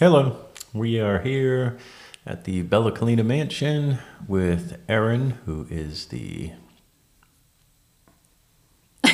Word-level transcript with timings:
Hello, 0.00 0.36
we 0.72 0.98
are 0.98 1.18
here 1.18 1.76
at 2.24 2.44
the 2.44 2.62
Bella 2.62 2.90
Collina 2.90 3.22
Mansion 3.22 3.98
with 4.26 4.80
Erin, 4.88 5.32
who 5.44 5.66
is 5.68 6.06
the. 6.06 6.52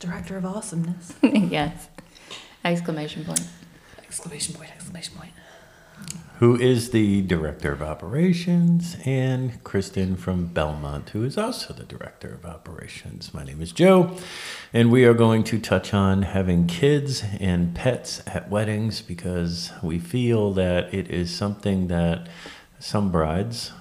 Director 0.00 0.38
of 0.38 0.44
awesomeness. 0.44 1.14
yes. 1.22 1.86
Exclamation 2.64 3.24
point. 3.24 3.46
Exclamation 4.02 4.56
point, 4.56 4.70
exclamation 4.74 5.14
point. 5.16 5.30
Who 6.38 6.54
is 6.54 6.90
the 6.90 7.22
director 7.22 7.72
of 7.72 7.80
operations, 7.80 8.98
and 9.06 9.64
Kristen 9.64 10.16
from 10.16 10.48
Belmont, 10.48 11.08
who 11.10 11.24
is 11.24 11.38
also 11.38 11.72
the 11.72 11.84
director 11.84 12.28
of 12.28 12.44
operations. 12.44 13.32
My 13.32 13.42
name 13.42 13.62
is 13.62 13.72
Joe, 13.72 14.18
and 14.70 14.92
we 14.92 15.06
are 15.06 15.14
going 15.14 15.44
to 15.44 15.58
touch 15.58 15.94
on 15.94 16.22
having 16.22 16.66
kids 16.66 17.24
and 17.40 17.74
pets 17.74 18.22
at 18.26 18.50
weddings 18.50 19.00
because 19.00 19.72
we 19.82 19.98
feel 19.98 20.52
that 20.52 20.92
it 20.92 21.10
is 21.10 21.34
something 21.34 21.86
that 21.88 22.28
some 22.78 23.10
brides, 23.10 23.72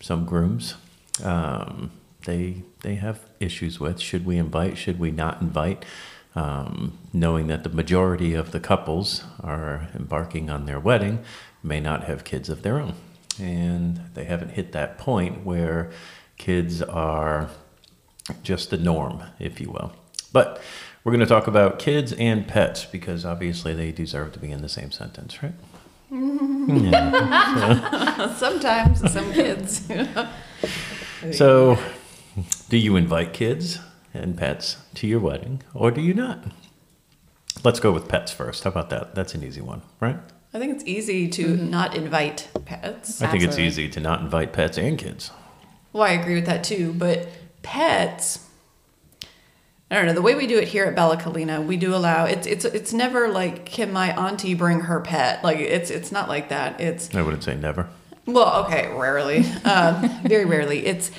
some 0.00 0.24
grooms, 0.24 0.76
um, 1.22 1.90
they 2.24 2.62
they 2.80 2.94
have 2.94 3.20
issues 3.40 3.78
with. 3.78 4.00
Should 4.00 4.24
we 4.24 4.38
invite? 4.38 4.78
Should 4.78 4.98
we 4.98 5.10
not 5.10 5.42
invite? 5.42 5.84
Um, 6.34 6.96
knowing 7.12 7.48
that 7.48 7.64
the 7.64 7.70
majority 7.70 8.34
of 8.34 8.52
the 8.52 8.60
couples 8.60 9.24
are 9.40 9.88
embarking 9.96 10.48
on 10.48 10.64
their 10.64 10.78
wedding 10.78 11.24
may 11.62 11.80
not 11.80 12.04
have 12.04 12.24
kids 12.24 12.48
of 12.48 12.62
their 12.62 12.78
own, 12.78 12.94
and 13.38 14.00
they 14.14 14.24
haven't 14.24 14.50
hit 14.50 14.72
that 14.72 14.98
point 14.98 15.44
where 15.44 15.90
kids 16.36 16.82
are 16.82 17.50
just 18.42 18.70
the 18.70 18.78
norm, 18.78 19.22
if 19.38 19.60
you 19.60 19.70
will. 19.70 19.92
But 20.32 20.60
we're 21.02 21.12
going 21.12 21.20
to 21.20 21.26
talk 21.26 21.46
about 21.46 21.78
kids 21.78 22.12
and 22.14 22.46
pets 22.46 22.84
because 22.84 23.24
obviously 23.24 23.74
they 23.74 23.92
deserve 23.92 24.32
to 24.32 24.38
be 24.38 24.50
in 24.50 24.62
the 24.62 24.68
same 24.68 24.90
sentence, 24.90 25.42
right? 25.42 25.54
Yeah. 26.10 28.34
Sometimes 28.36 29.10
some 29.12 29.32
kids. 29.32 29.88
So, 31.32 31.78
do 32.70 32.78
you 32.78 32.96
invite 32.96 33.34
kids 33.34 33.78
and 34.14 34.38
pets 34.38 34.78
to 34.94 35.06
your 35.06 35.20
wedding 35.20 35.62
or 35.74 35.90
do 35.90 36.00
you 36.00 36.14
not? 36.14 36.44
Let's 37.62 37.78
go 37.78 37.92
with 37.92 38.08
pets 38.08 38.32
first. 38.32 38.64
How 38.64 38.70
about 38.70 38.88
that? 38.88 39.14
That's 39.14 39.34
an 39.34 39.44
easy 39.44 39.60
one, 39.60 39.82
right? 40.00 40.16
I 40.52 40.58
think 40.58 40.74
it's 40.74 40.84
easy 40.84 41.28
to 41.28 41.56
not 41.56 41.94
invite 41.94 42.48
pets. 42.64 43.22
I 43.22 43.28
think 43.28 43.44
it's 43.44 43.58
easy 43.58 43.88
to 43.88 44.00
not 44.00 44.20
invite 44.20 44.52
pets 44.52 44.76
and 44.78 44.98
kids. 44.98 45.30
Well, 45.92 46.02
I 46.02 46.10
agree 46.10 46.34
with 46.34 46.46
that 46.46 46.64
too. 46.64 46.92
But 46.92 47.28
pets, 47.62 48.46
I 49.90 49.94
don't 49.96 50.06
know. 50.06 50.12
The 50.12 50.22
way 50.22 50.34
we 50.34 50.46
do 50.48 50.58
it 50.58 50.68
here 50.68 50.84
at 50.84 50.96
Bella 50.96 51.16
Collina, 51.16 51.64
we 51.64 51.76
do 51.76 51.94
allow 51.94 52.24
it's 52.24 52.46
it's 52.46 52.64
it's 52.64 52.92
never 52.92 53.28
like 53.28 53.64
can 53.64 53.92
my 53.92 54.12
auntie 54.16 54.54
bring 54.54 54.80
her 54.80 55.00
pet? 55.00 55.44
Like 55.44 55.58
it's 55.58 55.90
it's 55.90 56.10
not 56.10 56.28
like 56.28 56.48
that. 56.48 56.80
It's 56.80 57.14
I 57.14 57.22
wouldn't 57.22 57.44
say 57.44 57.54
never. 57.54 57.88
well, 58.26 58.64
okay, 58.64 58.92
rarely, 58.92 59.44
um, 59.64 60.08
very 60.24 60.44
rarely. 60.44 60.84
It's 60.86 61.12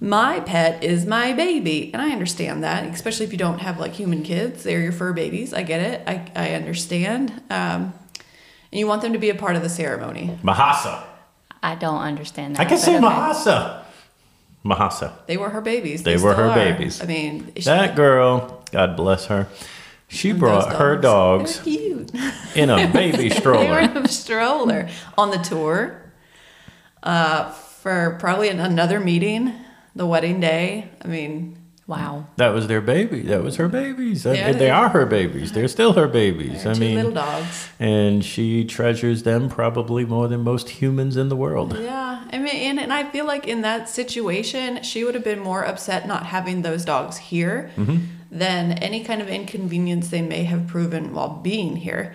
my 0.00 0.40
pet 0.40 0.82
is 0.82 1.04
my 1.04 1.34
baby, 1.34 1.90
and 1.92 2.00
I 2.00 2.10
understand 2.12 2.64
that, 2.64 2.84
especially 2.94 3.26
if 3.26 3.32
you 3.32 3.38
don't 3.38 3.58
have 3.58 3.78
like 3.78 3.92
human 3.92 4.22
kids. 4.22 4.62
They're 4.62 4.80
your 4.80 4.92
fur 4.92 5.12
babies. 5.12 5.52
I 5.52 5.62
get 5.64 5.80
it. 5.80 6.02
I 6.06 6.30
I 6.34 6.54
understand. 6.54 7.42
Um, 7.50 7.92
and 8.72 8.78
you 8.78 8.86
want 8.86 9.02
them 9.02 9.12
to 9.12 9.18
be 9.18 9.30
a 9.30 9.34
part 9.34 9.56
of 9.56 9.62
the 9.62 9.68
ceremony. 9.68 10.38
Mahasa. 10.42 11.04
I 11.62 11.74
don't 11.74 12.00
understand 12.00 12.56
that. 12.56 12.60
I 12.62 12.64
can 12.64 12.76
but 12.76 12.80
say 12.80 12.96
okay. 12.96 13.04
Mahasa. 13.06 13.82
Mahasa. 14.64 15.12
They 15.26 15.36
were 15.36 15.48
her 15.50 15.60
babies. 15.60 16.02
They 16.02 16.16
were 16.16 16.34
her 16.34 16.48
are. 16.50 16.54
babies. 16.54 17.02
I 17.02 17.06
mean, 17.06 17.52
she- 17.56 17.62
That 17.64 17.96
girl, 17.96 18.62
God 18.72 18.96
bless 18.96 19.26
her, 19.26 19.46
she 20.08 20.32
those 20.32 20.40
brought 20.40 20.76
her 20.76 20.96
dogs 20.96 21.60
cute. 21.60 22.10
in 22.54 22.68
a 22.70 22.86
baby 22.92 23.30
stroller. 23.30 23.64
they 23.64 23.70
were 23.70 23.76
stroller. 23.82 24.00
in 24.00 24.04
a 24.04 24.08
stroller 24.08 24.88
on 25.16 25.30
the 25.30 25.38
tour 25.38 26.02
uh, 27.02 27.50
for 27.52 28.16
probably 28.20 28.48
another 28.48 29.00
meeting, 29.00 29.54
the 29.94 30.06
wedding 30.06 30.40
day. 30.40 30.90
I 31.02 31.08
mean, 31.08 31.56
Wow. 31.90 32.26
That 32.36 32.50
was 32.54 32.68
their 32.68 32.80
baby. 32.80 33.22
That 33.22 33.42
was 33.42 33.56
her 33.56 33.68
babies. 33.68 34.24
Yeah, 34.24 34.52
they 34.52 34.58
they- 34.58 34.70
are 34.70 34.88
her 34.90 35.04
babies. 35.06 35.50
They're 35.52 35.66
still 35.68 35.92
her 35.94 36.06
babies. 36.06 36.62
they're 36.62 36.72
I 36.72 36.74
two 36.74 36.80
mean, 36.80 36.94
little 36.94 37.10
dogs. 37.12 37.68
and 37.80 38.24
she 38.24 38.64
treasures 38.64 39.24
them 39.24 39.48
probably 39.48 40.04
more 40.04 40.28
than 40.28 40.40
most 40.42 40.68
humans 40.80 41.16
in 41.16 41.28
the 41.28 41.36
world. 41.36 41.76
Yeah, 41.78 42.24
I 42.32 42.38
mean, 42.38 42.54
and, 42.68 42.78
and 42.78 42.92
I 42.92 43.02
feel 43.10 43.26
like 43.26 43.48
in 43.48 43.62
that 43.62 43.88
situation, 43.88 44.82
she 44.84 45.02
would 45.04 45.14
have 45.16 45.24
been 45.24 45.40
more 45.40 45.64
upset 45.64 46.06
not 46.06 46.26
having 46.26 46.62
those 46.62 46.84
dogs 46.84 47.16
here 47.18 47.70
Mm-hmm. 47.76 47.96
than 48.30 48.72
any 48.74 49.02
kind 49.02 49.20
of 49.20 49.28
inconvenience 49.28 50.10
they 50.10 50.22
may 50.22 50.44
have 50.44 50.68
proven 50.68 51.12
while 51.12 51.30
being 51.42 51.74
here. 51.76 52.14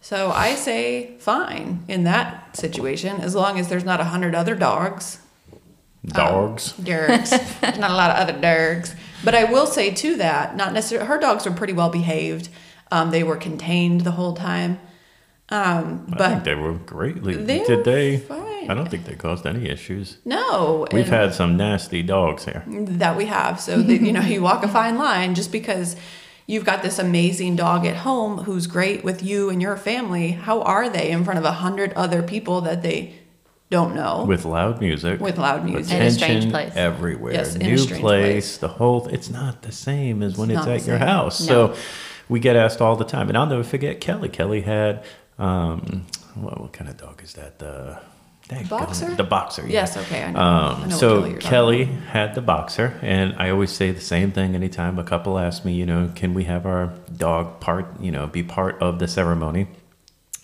So 0.00 0.32
I 0.32 0.56
say 0.56 1.16
fine 1.20 1.84
in 1.86 2.02
that 2.04 2.56
situation, 2.56 3.20
as 3.20 3.36
long 3.36 3.60
as 3.60 3.68
there's 3.68 3.84
not 3.84 4.00
a 4.00 4.04
hundred 4.14 4.34
other 4.34 4.56
dogs. 4.56 5.18
Dogs. 6.04 6.72
Dergs. 6.80 7.30
There's 7.60 7.78
not 7.78 7.92
a 7.92 7.94
lot 7.94 8.10
of 8.10 8.16
other 8.28 8.32
dergs. 8.40 8.96
But 9.24 9.34
I 9.34 9.44
will 9.44 9.66
say 9.66 9.90
to 9.92 10.16
that, 10.16 10.56
not 10.56 10.72
necessarily. 10.72 11.06
Her 11.06 11.18
dogs 11.18 11.44
were 11.46 11.52
pretty 11.52 11.72
well 11.72 11.90
behaved. 11.90 12.48
Um, 12.90 13.10
they 13.10 13.22
were 13.22 13.36
contained 13.36 14.02
the 14.02 14.10
whole 14.12 14.34
time. 14.34 14.78
Um, 15.48 16.06
I 16.12 16.16
but 16.16 16.28
think 16.30 16.44
they 16.44 16.54
were 16.54 16.74
greatly. 16.74 17.34
They 17.36 17.58
Did 17.64 17.78
were 17.78 17.82
they? 17.84 18.18
fine. 18.18 18.70
I 18.70 18.74
don't 18.74 18.88
think 18.90 19.04
they 19.06 19.14
caused 19.16 19.44
any 19.46 19.68
issues. 19.68 20.18
no, 20.24 20.86
We've 20.92 21.08
had 21.08 21.34
some 21.34 21.56
nasty 21.56 22.02
dogs 22.02 22.44
here. 22.44 22.62
that 22.66 23.16
we 23.16 23.26
have. 23.26 23.60
So 23.60 23.80
that 23.82 24.00
you 24.00 24.12
know, 24.12 24.20
you 24.34 24.40
walk 24.42 24.62
a 24.62 24.68
fine 24.68 24.96
line 24.98 25.34
just 25.34 25.50
because 25.52 25.96
you've 26.46 26.64
got 26.64 26.82
this 26.82 26.98
amazing 26.98 27.56
dog 27.56 27.84
at 27.86 27.96
home 27.96 28.38
who's 28.38 28.66
great 28.66 29.02
with 29.04 29.22
you 29.22 29.50
and 29.50 29.60
your 29.60 29.76
family. 29.76 30.30
How 30.32 30.62
are 30.62 30.88
they 30.88 31.10
in 31.10 31.24
front 31.24 31.38
of 31.38 31.44
a 31.44 31.52
hundred 31.52 31.92
other 31.94 32.22
people 32.22 32.60
that 32.62 32.82
they 32.82 33.14
don't 33.72 33.94
know? 33.96 34.24
With 34.28 34.44
loud 34.44 34.80
music. 34.80 35.20
With 35.20 35.36
loud 35.38 35.64
music. 35.64 35.94
In 35.96 36.02
a 36.02 36.10
strange 36.10 36.48
place. 36.50 36.72
everywhere. 36.76 37.32
Yes, 37.34 37.56
in 37.56 37.62
a 37.62 37.66
New 37.70 37.76
place, 37.86 38.00
place. 38.00 38.48
The 38.58 38.68
whole. 38.68 39.08
It's 39.08 39.30
not 39.30 39.62
the 39.62 39.72
same 39.72 40.22
as 40.22 40.36
when 40.38 40.50
It's 40.50 40.58
it's, 40.66 40.68
at 40.68 40.86
your 40.86 40.98
same. 40.98 41.08
house. 41.08 41.40
No. 41.40 41.74
So 41.74 41.80
we 42.28 42.38
get 42.40 42.54
asked 42.56 42.80
all 42.80 42.96
the 42.96 43.04
time, 43.04 43.28
and 43.28 43.36
I'll 43.36 43.46
never 43.54 43.64
forget 43.64 44.00
Kelly. 44.00 44.28
Kelly 44.28 44.60
had. 44.62 45.02
Um, 45.38 46.06
what, 46.34 46.60
what 46.60 46.72
kind 46.72 46.88
of 46.90 46.96
dog 46.96 47.20
is 47.22 47.32
that? 47.34 47.58
The 47.58 47.98
dang 48.48 48.66
Boxer? 48.66 49.06
gum- 49.06 49.16
The 49.16 49.24
boxer. 49.24 49.62
yeah. 49.62 49.72
Yes, 49.80 49.96
okay, 49.96 50.22
I 50.24 50.30
know. 50.30 50.40
I 50.40 50.78
know 50.78 50.84
Um, 50.84 50.90
so 50.90 51.08
Kelly 51.20 51.30
you're 51.30 51.40
Kelly 51.40 51.84
had 51.84 52.34
the 52.34 52.40
boxer, 52.42 52.98
and 53.02 53.34
I 53.38 53.50
always 53.50 53.70
say 53.72 53.90
the 53.90 54.00
same 54.14 54.30
thing 54.32 54.54
anytime 54.54 54.98
a 54.98 55.04
couple 55.04 55.38
ask 55.38 55.64
me, 55.64 55.72
you 55.72 55.86
know, 55.86 56.10
can 56.14 56.34
we 56.34 56.44
have 56.44 56.66
our 56.66 56.92
dog 57.16 57.60
part, 57.60 57.86
you 58.00 58.10
know, 58.12 58.26
be 58.26 58.42
part 58.42 58.80
of 58.82 58.98
the 58.98 59.08
ceremony? 59.08 59.66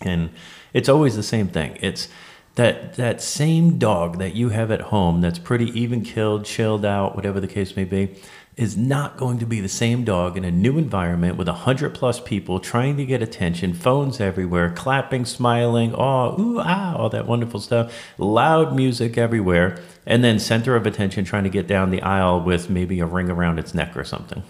And 0.01 0.29
it's 0.73 0.87
always 0.89 1.15
the 1.15 1.23
same 1.23 1.47
thing. 1.49 1.77
It's 1.81 2.07
that 2.55 2.95
that 2.95 3.21
same 3.21 3.77
dog 3.77 4.17
that 4.19 4.35
you 4.35 4.49
have 4.49 4.71
at 4.71 4.81
home 4.81 5.21
that's 5.21 5.39
pretty 5.39 5.67
even 5.79 6.03
killed, 6.03 6.45
chilled 6.45 6.85
out, 6.85 7.15
whatever 7.15 7.39
the 7.39 7.47
case 7.47 7.75
may 7.75 7.83
be, 7.85 8.15
is 8.59 8.75
not 8.75 9.15
going 9.15 9.39
to 9.39 9.45
be 9.45 9.61
the 9.61 9.69
same 9.69 10.03
dog 10.03 10.35
in 10.35 10.43
a 10.43 10.51
new 10.51 10.77
environment 10.77 11.37
with 11.37 11.47
a 11.47 11.53
hundred 11.53 11.93
plus 11.93 12.19
people 12.19 12.59
trying 12.59 12.97
to 12.97 13.05
get 13.05 13.21
attention, 13.21 13.73
phones 13.73 14.19
everywhere, 14.19 14.69
clapping, 14.69 15.23
smiling, 15.23 15.95
oh, 15.95 16.37
ooh, 16.37 16.59
ah, 16.59 16.93
all 16.97 17.07
that 17.07 17.25
wonderful 17.25 17.61
stuff, 17.61 17.93
loud 18.17 18.75
music 18.75 19.17
everywhere, 19.17 19.81
and 20.05 20.25
then 20.25 20.37
center 20.39 20.75
of 20.75 20.85
attention 20.85 21.23
trying 21.23 21.45
to 21.45 21.49
get 21.49 21.67
down 21.67 21.89
the 21.89 22.01
aisle 22.01 22.41
with 22.41 22.69
maybe 22.69 22.99
a 22.99 23.05
ring 23.05 23.29
around 23.29 23.59
its 23.59 23.73
neck 23.73 23.95
or 23.95 24.03
something. 24.03 24.43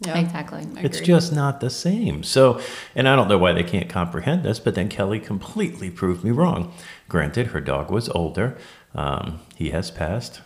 Yeah. 0.00 0.18
Exactly. 0.18 0.66
I 0.76 0.80
It's 0.80 1.00
just 1.00 1.32
not 1.32 1.60
the 1.60 1.70
same. 1.70 2.24
So, 2.24 2.60
and 2.96 3.08
I 3.08 3.14
don't 3.14 3.28
know 3.28 3.38
why 3.38 3.52
they 3.52 3.62
can't 3.62 3.88
comprehend 3.88 4.42
this, 4.42 4.58
but 4.58 4.74
then 4.74 4.88
Kelly 4.88 5.20
completely 5.20 5.90
proved 5.90 6.24
me 6.24 6.30
wrong. 6.30 6.72
Granted, 7.08 7.48
her 7.48 7.60
dog 7.60 7.90
was 7.90 8.08
older. 8.10 8.56
Um, 8.94 9.40
he 9.56 9.70
has 9.70 9.90
passed. 9.90 10.40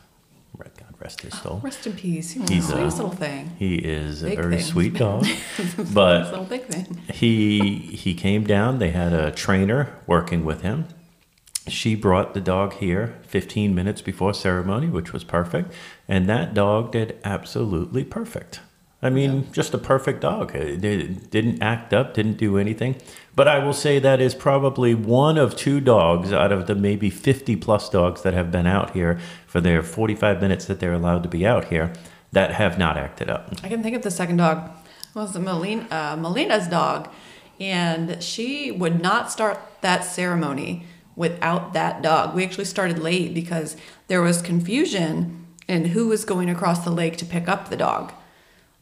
God 0.58 0.94
rest 1.00 1.20
his 1.22 1.38
soul. 1.38 1.60
Rest 1.62 1.86
in 1.86 1.92
peace. 1.92 2.32
He 2.32 2.40
was 2.40 2.48
He's 2.50 2.68
a- 2.68 2.72
sweetest 2.72 2.96
little 2.96 3.12
thing. 3.12 3.52
He 3.58 3.76
is 3.76 4.22
a 4.22 4.26
Big 4.30 4.38
very 4.38 4.56
thing. 4.56 4.64
sweet 4.64 4.94
dog. 4.94 5.24
This 5.56 5.74
but 5.94 6.24
little 6.30 6.44
big 6.44 6.64
thing. 6.66 6.98
he 7.12 7.78
he 7.78 8.14
came 8.14 8.44
down. 8.44 8.78
They 8.80 8.90
had 8.90 9.12
a 9.12 9.30
trainer 9.30 9.94
working 10.06 10.44
with 10.44 10.62
him. 10.62 10.86
She 11.68 11.94
brought 11.94 12.34
the 12.34 12.40
dog 12.40 12.74
here 12.74 13.18
15 13.28 13.74
minutes 13.74 14.00
before 14.02 14.34
ceremony, 14.34 14.88
which 14.88 15.12
was 15.12 15.22
perfect, 15.22 15.72
and 16.08 16.28
that 16.28 16.54
dog 16.54 16.90
did 16.92 17.18
absolutely 17.24 18.02
perfect. 18.04 18.60
I 19.00 19.10
mean, 19.10 19.46
just 19.52 19.74
a 19.74 19.78
perfect 19.78 20.22
dog. 20.22 20.54
It 20.56 20.80
did- 20.80 21.30
didn't 21.30 21.62
act 21.62 21.94
up, 21.94 22.14
didn't 22.14 22.36
do 22.36 22.58
anything. 22.58 22.96
But 23.36 23.46
I 23.46 23.60
will 23.64 23.72
say 23.72 24.00
that 24.00 24.20
is 24.20 24.34
probably 24.34 24.94
one 24.94 25.38
of 25.38 25.54
two 25.54 25.80
dogs 25.80 26.32
out 26.32 26.50
of 26.50 26.66
the 26.66 26.74
maybe 26.74 27.08
50 27.08 27.54
plus 27.54 27.88
dogs 27.88 28.22
that 28.22 28.34
have 28.34 28.50
been 28.50 28.66
out 28.66 28.90
here 28.94 29.18
for 29.46 29.60
their 29.60 29.82
45 29.82 30.40
minutes 30.40 30.64
that 30.64 30.80
they're 30.80 30.92
allowed 30.92 31.22
to 31.22 31.28
be 31.28 31.46
out 31.46 31.66
here 31.66 31.92
that 32.32 32.52
have 32.52 32.76
not 32.76 32.96
acted 32.96 33.30
up. 33.30 33.54
I 33.62 33.68
can 33.68 33.82
think 33.82 33.94
of 33.94 34.02
the 34.02 34.10
second 34.10 34.38
dog. 34.38 34.68
It 35.14 35.14
was 35.14 35.38
Melina, 35.38 35.86
uh, 35.90 36.16
Melina's 36.16 36.66
dog, 36.66 37.08
and 37.60 38.20
she 38.22 38.72
would 38.72 39.00
not 39.00 39.30
start 39.30 39.60
that 39.80 40.04
ceremony 40.04 40.84
without 41.14 41.72
that 41.72 42.02
dog. 42.02 42.34
We 42.34 42.44
actually 42.44 42.64
started 42.64 42.98
late 42.98 43.32
because 43.32 43.76
there 44.08 44.22
was 44.22 44.42
confusion 44.42 45.46
in 45.68 45.86
who 45.86 46.08
was 46.08 46.24
going 46.24 46.50
across 46.50 46.84
the 46.84 46.90
lake 46.90 47.16
to 47.18 47.24
pick 47.24 47.48
up 47.48 47.68
the 47.68 47.76
dog. 47.76 48.12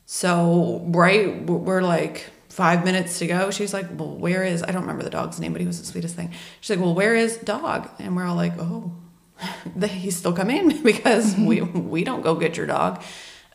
So 0.06 0.82
right, 0.86 1.44
we're 1.44 1.82
like 1.82 2.30
five 2.48 2.84
minutes 2.84 3.18
to 3.18 3.26
go. 3.26 3.50
She's 3.50 3.74
like, 3.74 3.86
well, 3.92 4.16
where 4.16 4.42
is, 4.44 4.62
I 4.62 4.70
don't 4.70 4.82
remember 4.82 5.02
the 5.02 5.10
dog's 5.10 5.38
name, 5.38 5.52
but 5.52 5.60
he 5.60 5.66
was 5.66 5.78
the 5.78 5.86
sweetest 5.86 6.16
thing. 6.16 6.32
She's 6.60 6.74
like, 6.74 6.82
well, 6.82 6.94
where 6.94 7.14
is 7.14 7.36
dog? 7.36 7.90
And 7.98 8.16
we're 8.16 8.24
all 8.24 8.36
like, 8.36 8.54
oh, 8.58 8.92
he's 9.84 10.16
still 10.16 10.32
coming 10.32 10.80
because 10.82 11.36
we, 11.36 11.60
we 11.60 12.04
don't 12.04 12.22
go 12.22 12.34
get 12.36 12.56
your 12.56 12.66
dog. 12.66 13.02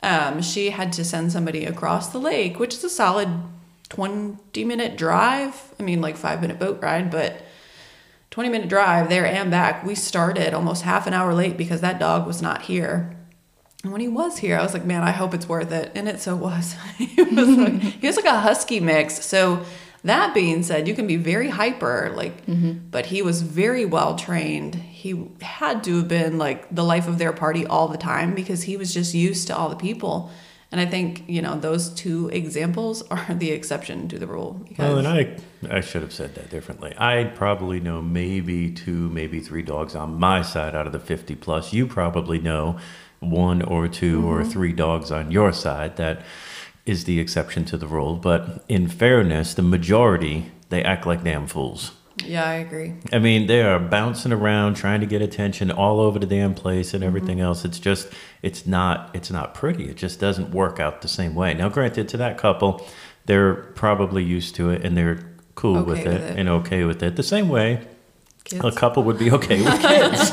Um, 0.03 0.42
she 0.42 0.71
had 0.71 0.92
to 0.94 1.06
send 1.06 1.31
somebody 1.31 1.65
across 1.65 2.09
the 2.09 2.19
lake, 2.19 2.59
which 2.59 2.74
is 2.74 2.83
a 2.83 2.89
solid 2.89 3.30
20 3.89 4.65
minute 4.65 4.97
drive. 4.97 5.74
I 5.80 5.83
mean, 5.83 6.01
like 6.01 6.18
five 6.18 6.42
minute 6.42 6.59
boat 6.59 6.81
ride, 6.81 7.09
but 7.09 7.42
20 8.31 8.50
minute 8.50 8.69
drive 8.69 9.09
there 9.09 9.25
and 9.25 9.50
back. 9.50 9.86
We 9.86 9.95
started 9.95 10.54
almost 10.54 10.83
half 10.83 11.07
an 11.07 11.13
hour 11.13 11.33
late 11.33 11.57
because 11.57 11.81
that 11.81 12.00
dog 12.00 12.27
was 12.27 12.42
not 12.42 12.63
here. 12.63 13.15
And 13.83 13.92
when 13.92 14.01
he 14.01 14.07
was 14.07 14.38
here, 14.38 14.57
I 14.57 14.62
was 14.62 14.74
like, 14.74 14.86
man, 14.86 15.01
I 15.01 15.12
hope 15.12 15.33
it's 15.33 15.50
worth 15.50 15.72
it. 15.72 15.92
And 15.95 16.07
it 16.07 16.19
so 16.19 16.36
was. 16.36 16.75
he, 16.98 17.24
was 17.24 17.50
like, 17.50 17.74
he 17.81 18.07
was 18.07 18.16
like 18.16 18.25
a 18.25 18.39
husky 18.39 18.80
mix. 18.80 19.25
So, 19.25 19.66
that 20.04 20.33
being 20.33 20.63
said, 20.63 20.88
you 20.88 20.95
can 20.95 21.06
be 21.06 21.16
very 21.16 21.50
hyper, 21.50 22.12
like, 22.16 22.45
mm-hmm. 22.48 22.88
but 22.89 23.06
he 23.07 23.22
was 23.22 23.44
very 23.44 23.86
well 23.86 24.16
trained. 24.16 24.74
He 24.74 25.28
had 25.42 25.83
to 25.83 25.98
have 25.98 26.07
been 26.07 26.39
like 26.39 26.74
the 26.74 26.83
life 26.83 27.07
of 27.07 27.19
their 27.19 27.31
party 27.31 27.68
all 27.68 27.88
the 27.88 28.00
time 28.00 28.33
because 28.33 28.63
he 28.63 28.78
was 28.78 28.94
just 28.94 29.13
used 29.13 29.48
to 29.48 29.56
all 29.56 29.69
the 29.69 29.75
people. 29.75 30.31
And 30.72 30.80
I 30.80 30.86
think 30.86 31.25
you 31.28 31.42
know 31.42 31.60
those 31.60 31.89
two 31.89 32.30
examples 32.30 33.01
are 33.12 33.28
the 33.30 33.51
exception 33.51 34.07
to 34.07 34.18
the 34.18 34.25
rule. 34.25 34.66
Well, 34.78 34.98
and 34.98 35.07
I 35.07 35.38
I 35.69 35.81
should 35.81 36.01
have 36.01 36.13
said 36.13 36.33
that 36.36 36.50
differently. 36.50 36.94
I 36.98 37.25
probably 37.25 37.80
know 37.80 38.01
maybe 38.01 38.72
two, 38.72 39.10
maybe 39.10 39.39
three 39.39 39.62
dogs 39.62 39.95
on 39.95 40.18
my 40.18 40.42
side 40.42 40.74
out 40.74 40.88
of 40.88 40.94
the 40.94 41.00
fifty 41.00 41.36
plus. 41.36 41.74
You 41.74 41.86
probably 41.86 42.39
know 42.39 42.80
one 43.21 43.62
or 43.62 43.88
2 43.88 44.18
mm-hmm. 44.18 44.27
or 44.27 44.44
three 44.44 44.73
dogs 44.73 45.12
on 45.12 45.31
your 45.31 45.53
side. 45.53 45.95
That 45.95 46.23
is 46.85 47.06
the 47.06 47.19
exception 47.19 47.63
to 47.65 47.77
the 47.77 47.88
rule. 47.88 48.15
But 48.15 48.65
in 48.68 48.89
fairness, 48.89 49.53
the 49.53 49.62
majority 49.62 50.51
they 50.69 50.83
act 50.83 51.06
like 51.06 51.23
damn 51.23 51.47
fools. 51.47 51.91
Yeah, 52.25 52.45
I 52.45 52.56
agree. 52.56 52.94
I 53.12 53.19
mean, 53.19 53.47
they 53.47 53.62
are 53.62 53.79
bouncing 53.79 54.31
around 54.31 54.75
trying 54.75 55.00
to 55.01 55.06
get 55.06 55.21
attention 55.21 55.71
all 55.71 56.00
over 56.00 56.19
the 56.19 56.25
damn 56.25 56.53
place 56.53 56.94
and 56.94 57.03
everything 57.03 57.38
mm-hmm. 57.38 57.45
else. 57.45 57.65
It's 57.65 57.79
just 57.79 58.09
it's 58.41 58.65
not 58.65 59.09
it's 59.13 59.31
not 59.31 59.53
pretty. 59.53 59.89
It 59.89 59.97
just 59.97 60.19
doesn't 60.19 60.51
work 60.51 60.79
out 60.79 61.01
the 61.01 61.07
same 61.07 61.35
way. 61.35 61.53
Now, 61.53 61.69
granted, 61.69 62.09
to 62.09 62.18
that 62.18 62.38
couple, 62.38 62.85
they're 63.25 63.53
probably 63.53 64.23
used 64.23 64.56
to 64.56 64.69
it 64.71 64.83
and 64.83 64.97
they're 64.97 65.19
cool 65.56 65.77
okay 65.77 65.89
with, 65.89 66.00
it 66.00 66.07
with, 66.07 66.21
it 66.21 66.39
and 66.39 66.50
okay 66.50 66.83
with 66.83 67.03
it. 67.03 67.15
The 67.15 67.23
same 67.23 67.50
way 67.50 67.85
kids. 68.44 68.63
a 68.63 68.71
couple 68.71 69.03
would 69.03 69.19
be 69.19 69.31
okay 69.31 69.62
with 69.62 69.81
kids. 69.81 70.31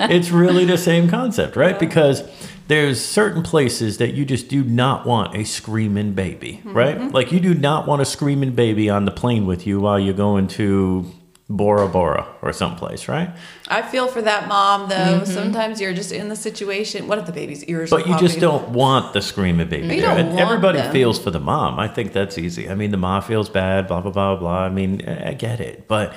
it's 0.10 0.30
really 0.30 0.64
the 0.64 0.78
same 0.78 1.08
concept, 1.08 1.56
right? 1.56 1.74
Yeah. 1.74 1.78
Because 1.78 2.22
there's 2.68 3.04
certain 3.04 3.42
places 3.42 3.98
that 3.98 4.14
you 4.14 4.24
just 4.24 4.48
do 4.48 4.62
not 4.62 5.04
want 5.04 5.36
a 5.36 5.44
screaming 5.44 6.12
baby, 6.12 6.58
mm-hmm. 6.58 6.72
right? 6.72 7.12
Like 7.12 7.32
you 7.32 7.40
do 7.40 7.52
not 7.52 7.86
want 7.86 8.00
a 8.00 8.04
screaming 8.04 8.52
baby 8.52 8.88
on 8.88 9.04
the 9.04 9.10
plane 9.10 9.46
with 9.46 9.66
you 9.66 9.80
while 9.80 9.98
you're 9.98 10.14
going 10.14 10.46
to 10.48 11.10
Bora 11.50 11.88
Bora 11.88 12.28
or 12.42 12.52
someplace, 12.52 13.08
right? 13.08 13.28
I 13.66 13.82
feel 13.82 14.06
for 14.06 14.22
that 14.22 14.46
mom 14.46 14.88
though. 14.88 14.94
Mm-hmm. 14.94 15.24
Sometimes 15.24 15.80
you're 15.80 15.92
just 15.92 16.12
in 16.12 16.28
the 16.28 16.36
situation. 16.36 17.08
What 17.08 17.18
if 17.18 17.26
the 17.26 17.32
baby's 17.32 17.64
ears? 17.64 17.90
But 17.90 18.06
you 18.06 18.16
just 18.18 18.38
don't 18.38 18.68
want 18.68 19.14
the 19.14 19.20
screaming 19.20 19.68
baby. 19.68 19.96
You 19.96 20.02
don't 20.02 20.28
want 20.28 20.38
Everybody 20.38 20.78
them. 20.78 20.92
feels 20.92 21.18
for 21.18 21.32
the 21.32 21.40
mom. 21.40 21.80
I 21.80 21.88
think 21.88 22.12
that's 22.12 22.38
easy. 22.38 22.70
I 22.70 22.76
mean, 22.76 22.92
the 22.92 22.96
mom 22.96 23.22
feels 23.22 23.48
bad. 23.48 23.88
Blah 23.88 24.00
blah 24.00 24.12
blah 24.12 24.36
blah. 24.36 24.60
I 24.60 24.68
mean, 24.68 25.06
I 25.08 25.34
get 25.34 25.58
it, 25.58 25.88
but 25.88 26.14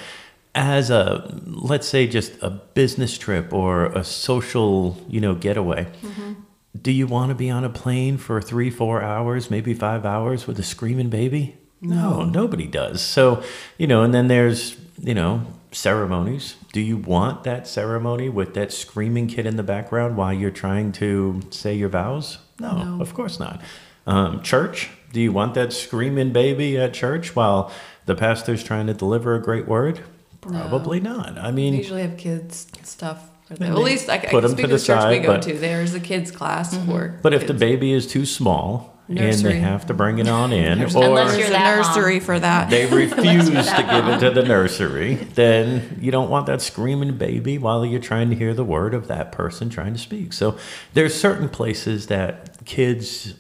as 0.56 0.90
a 0.90 1.42
let's 1.46 1.88
say 1.88 2.06
just 2.08 2.34
a 2.42 2.50
business 2.50 3.18
trip 3.18 3.52
or 3.52 3.86
a 3.88 4.04
social 4.04 4.98
you 5.08 5.20
know 5.20 5.34
getaway 5.34 5.86
mm-hmm. 5.86 6.34
do 6.80 6.92
you 6.92 7.08
want 7.08 7.30
to 7.30 7.36
be 7.36 7.50
on 7.50 7.64
a 7.64 7.70
plane 7.70 8.18
for 8.18 8.42
three 8.42 8.70
four 8.70 9.02
hours 9.02 9.50
maybe 9.50 9.74
five 9.74 10.06
hours 10.06 10.48
with 10.48 10.60
a 10.60 10.64
screaming 10.64 11.10
baby? 11.10 11.58
No. 11.82 12.20
no 12.20 12.26
nobody 12.26 12.68
does. 12.68 13.02
So 13.02 13.44
you 13.78 13.88
know 13.88 14.04
and 14.04 14.14
then 14.14 14.28
there's 14.28 14.78
you 15.00 15.14
know 15.14 15.46
ceremonies. 15.72 16.56
Do 16.72 16.82
you 16.82 16.98
want 16.98 17.44
that 17.44 17.68
ceremony 17.68 18.30
with 18.30 18.54
that 18.54 18.72
screaming 18.72 19.28
kid 19.28 19.46
in 19.46 19.58
the 19.58 19.64
background 19.64 20.18
while 20.18 20.34
you're 20.34 20.52
trying 20.52 20.92
to 20.94 21.42
say 21.50 21.74
your 21.76 21.90
vows? 21.90 22.38
No, 22.60 22.84
no. 22.84 23.02
of 23.02 23.14
course 23.14 23.40
not. 23.40 23.62
Um, 24.06 24.42
church? 24.42 24.90
Do 25.12 25.22
you 25.22 25.32
want 25.32 25.54
that 25.54 25.74
screaming 25.74 26.32
baby 26.32 26.78
at 26.78 26.94
church 26.94 27.36
while 27.36 27.72
the 28.06 28.16
pastor's 28.16 28.64
trying 28.64 28.88
to 28.88 28.94
deliver 28.94 29.36
a 29.36 29.42
great 29.42 29.68
word 29.68 30.02
Probably 30.44 31.00
no. 31.00 31.18
not. 31.18 31.38
I 31.38 31.52
mean, 31.52 31.74
we 31.74 31.80
usually 31.80 32.02
have 32.02 32.18
kids 32.18 32.68
stuff. 32.84 33.30
Well, 33.60 33.78
at 33.78 33.84
least 33.84 34.10
I, 34.10 34.16
I 34.16 34.18
can 34.18 34.50
speak 34.50 34.66
to 34.66 34.68
the, 34.68 34.78
church 34.78 34.86
side, 34.86 35.22
we 35.22 35.26
go 35.26 35.40
to. 35.40 35.54
There's 35.54 35.94
a 35.94 36.00
kids 36.00 36.32
class 36.32 36.74
mm-hmm. 36.74 36.90
for. 36.90 37.20
But 37.22 37.34
kids. 37.34 37.44
if 37.44 37.48
the 37.48 37.54
baby 37.54 37.94
is 37.94 38.08
too 38.08 38.26
small 38.26 38.98
nursery. 39.08 39.30
and 39.30 39.40
they 39.40 39.60
have 39.60 39.86
to 39.88 39.94
bring 39.94 40.20
it 40.20 40.28
on 40.28 40.52
in, 40.54 40.82
or 40.82 40.88
there's 40.88 40.96
a 40.96 41.52
nursery 41.52 42.20
for 42.20 42.40
that, 42.40 42.70
they 42.70 42.86
refuse 42.92 43.50
to 43.50 43.88
give 43.90 44.08
it 44.08 44.20
to 44.20 44.32
the 44.32 44.44
nursery, 44.44 45.16
then 45.16 45.98
you 46.02 46.12
don't 46.12 46.30
want 46.30 46.46
that 46.48 46.62
screaming 46.62 47.18
baby 47.18 47.58
while 47.58 47.86
you're 47.86 48.02
trying 48.02 48.30
to 48.30 48.36
hear 48.36 48.54
the 48.54 48.66
word 48.66 48.94
of 48.94 49.08
that 49.08 49.32
person 49.32 49.70
trying 49.70 49.94
to 49.94 50.00
speak. 50.00 50.34
So 50.34 50.58
there's 50.94 51.14
certain 51.14 51.50
places 51.50 52.08
that 52.08 52.66
kids, 52.66 53.36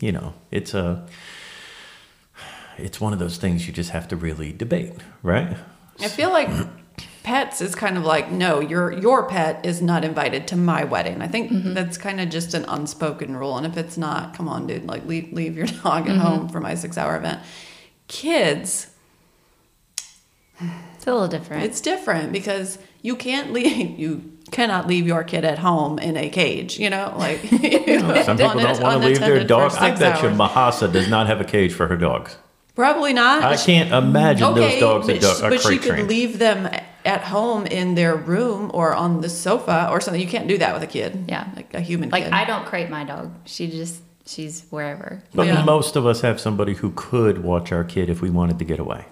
you 0.00 0.12
know, 0.12 0.34
it's 0.50 0.74
a 0.74 1.06
it's 2.76 3.00
one 3.00 3.12
of 3.12 3.18
those 3.18 3.36
things 3.36 3.66
you 3.66 3.72
just 3.72 3.90
have 3.90 4.08
to 4.08 4.16
really 4.16 4.52
debate, 4.52 4.94
right? 5.22 5.56
I 6.00 6.08
feel 6.08 6.30
like 6.30 6.48
pets 7.24 7.62
is 7.62 7.74
kind 7.74 7.96
of 7.96 8.04
like 8.04 8.30
no 8.30 8.60
your 8.60 8.92
your 8.92 9.26
pet 9.26 9.64
is 9.64 9.80
not 9.80 10.04
invited 10.04 10.46
to 10.46 10.56
my 10.56 10.84
wedding 10.84 11.22
i 11.22 11.26
think 11.26 11.50
mm-hmm. 11.50 11.72
that's 11.72 11.96
kind 11.96 12.20
of 12.20 12.28
just 12.28 12.52
an 12.52 12.64
unspoken 12.66 13.34
rule 13.34 13.56
and 13.56 13.66
if 13.66 13.78
it's 13.78 13.96
not 13.96 14.34
come 14.34 14.46
on 14.46 14.66
dude 14.66 14.84
like 14.84 15.04
leave 15.06 15.32
leave 15.32 15.56
your 15.56 15.66
dog 15.82 16.06
at 16.06 16.12
mm-hmm. 16.12 16.18
home 16.20 16.48
for 16.48 16.60
my 16.60 16.74
six 16.74 16.98
hour 16.98 17.16
event 17.16 17.40
kids 18.08 18.90
it's 20.60 21.06
a 21.06 21.12
little 21.12 21.26
different 21.26 21.64
it's 21.64 21.80
different 21.80 22.30
because 22.30 22.78
you 23.00 23.16
can't 23.16 23.52
leave 23.52 23.98
you 23.98 24.30
cannot 24.50 24.86
leave 24.86 25.06
your 25.06 25.24
kid 25.24 25.46
at 25.46 25.58
home 25.58 25.98
in 25.98 26.18
a 26.18 26.28
cage 26.28 26.78
you 26.78 26.90
know 26.90 27.14
like 27.16 27.42
you 27.50 27.58
know, 28.02 28.22
some 28.22 28.36
people 28.36 28.60
don't 28.60 28.82
want 28.82 29.00
to 29.00 29.08
leave 29.08 29.18
their 29.18 29.42
dog 29.42 29.72
i 29.78 29.90
bet 29.90 30.16
hours. 30.16 30.22
you 30.22 30.28
mahasa 30.28 30.92
does 30.92 31.08
not 31.08 31.26
have 31.26 31.40
a 31.40 31.44
cage 31.44 31.72
for 31.72 31.86
her 31.86 31.96
dogs 31.96 32.36
Probably 32.74 33.12
not. 33.12 33.42
I 33.42 33.56
can't 33.56 33.92
imagine 33.92 34.48
okay, 34.48 34.80
those 34.80 34.80
dogs 34.80 35.06
but, 35.06 35.24
are, 35.24 35.46
are 35.46 35.50
But 35.50 35.60
she 35.60 35.78
could 35.78 36.08
leave 36.08 36.38
them 36.38 36.68
at 37.04 37.22
home 37.22 37.66
in 37.66 37.94
their 37.94 38.16
room 38.16 38.70
or 38.74 38.94
on 38.94 39.20
the 39.20 39.28
sofa 39.28 39.88
or 39.90 40.00
something. 40.00 40.20
You 40.20 40.26
can't 40.26 40.48
do 40.48 40.58
that 40.58 40.74
with 40.74 40.82
a 40.82 40.86
kid. 40.86 41.26
Yeah, 41.28 41.48
like 41.54 41.72
a 41.74 41.80
human. 41.80 42.10
Like 42.10 42.24
kid. 42.24 42.32
I 42.32 42.44
don't 42.44 42.66
crate 42.66 42.90
my 42.90 43.04
dog. 43.04 43.32
She 43.44 43.70
just 43.70 44.02
she's 44.26 44.66
wherever. 44.70 45.22
But 45.34 45.46
yeah. 45.46 45.64
most 45.64 45.96
of 45.96 46.06
us 46.06 46.22
have 46.22 46.40
somebody 46.40 46.74
who 46.74 46.92
could 46.96 47.44
watch 47.44 47.70
our 47.70 47.84
kid 47.84 48.10
if 48.10 48.20
we 48.20 48.30
wanted 48.30 48.58
to 48.58 48.64
get 48.64 48.80
away. 48.80 49.04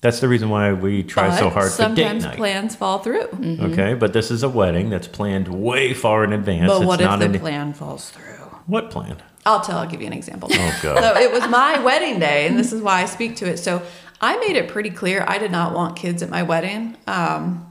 That's 0.00 0.20
the 0.20 0.28
reason 0.28 0.48
why 0.48 0.72
we 0.72 1.02
try 1.02 1.28
but 1.28 1.38
so 1.38 1.50
hard 1.50 1.70
for 1.70 1.82
date 1.82 1.88
night. 1.88 2.22
Sometimes 2.22 2.36
plans 2.36 2.74
fall 2.74 3.00
through. 3.00 3.26
Mm-hmm. 3.26 3.72
Okay, 3.72 3.94
but 3.94 4.14
this 4.14 4.30
is 4.30 4.42
a 4.42 4.48
wedding 4.48 4.88
that's 4.88 5.06
planned 5.06 5.48
way 5.48 5.92
far 5.92 6.24
in 6.24 6.32
advance. 6.32 6.68
But 6.68 6.78
it's 6.78 6.86
what 6.86 7.00
if 7.02 7.18
the 7.18 7.24
any... 7.26 7.38
plan 7.38 7.74
falls 7.74 8.08
through? 8.10 8.36
What 8.66 8.90
plan? 8.90 9.22
I'll 9.50 9.60
tell. 9.60 9.78
I'll 9.78 9.88
give 9.88 10.00
you 10.00 10.06
an 10.06 10.12
example. 10.12 10.48
Oh 10.52 10.78
God. 10.82 11.00
so 11.00 11.20
it 11.20 11.32
was 11.32 11.48
my 11.48 11.78
wedding 11.80 12.18
day, 12.18 12.46
and 12.46 12.58
this 12.58 12.72
is 12.72 12.80
why 12.80 13.02
I 13.02 13.06
speak 13.06 13.36
to 13.36 13.46
it. 13.46 13.58
So 13.58 13.82
I 14.20 14.36
made 14.38 14.56
it 14.56 14.68
pretty 14.68 14.90
clear 14.90 15.24
I 15.26 15.38
did 15.38 15.50
not 15.50 15.74
want 15.74 15.96
kids 15.96 16.22
at 16.22 16.28
my 16.28 16.42
wedding. 16.42 16.96
Um, 17.06 17.66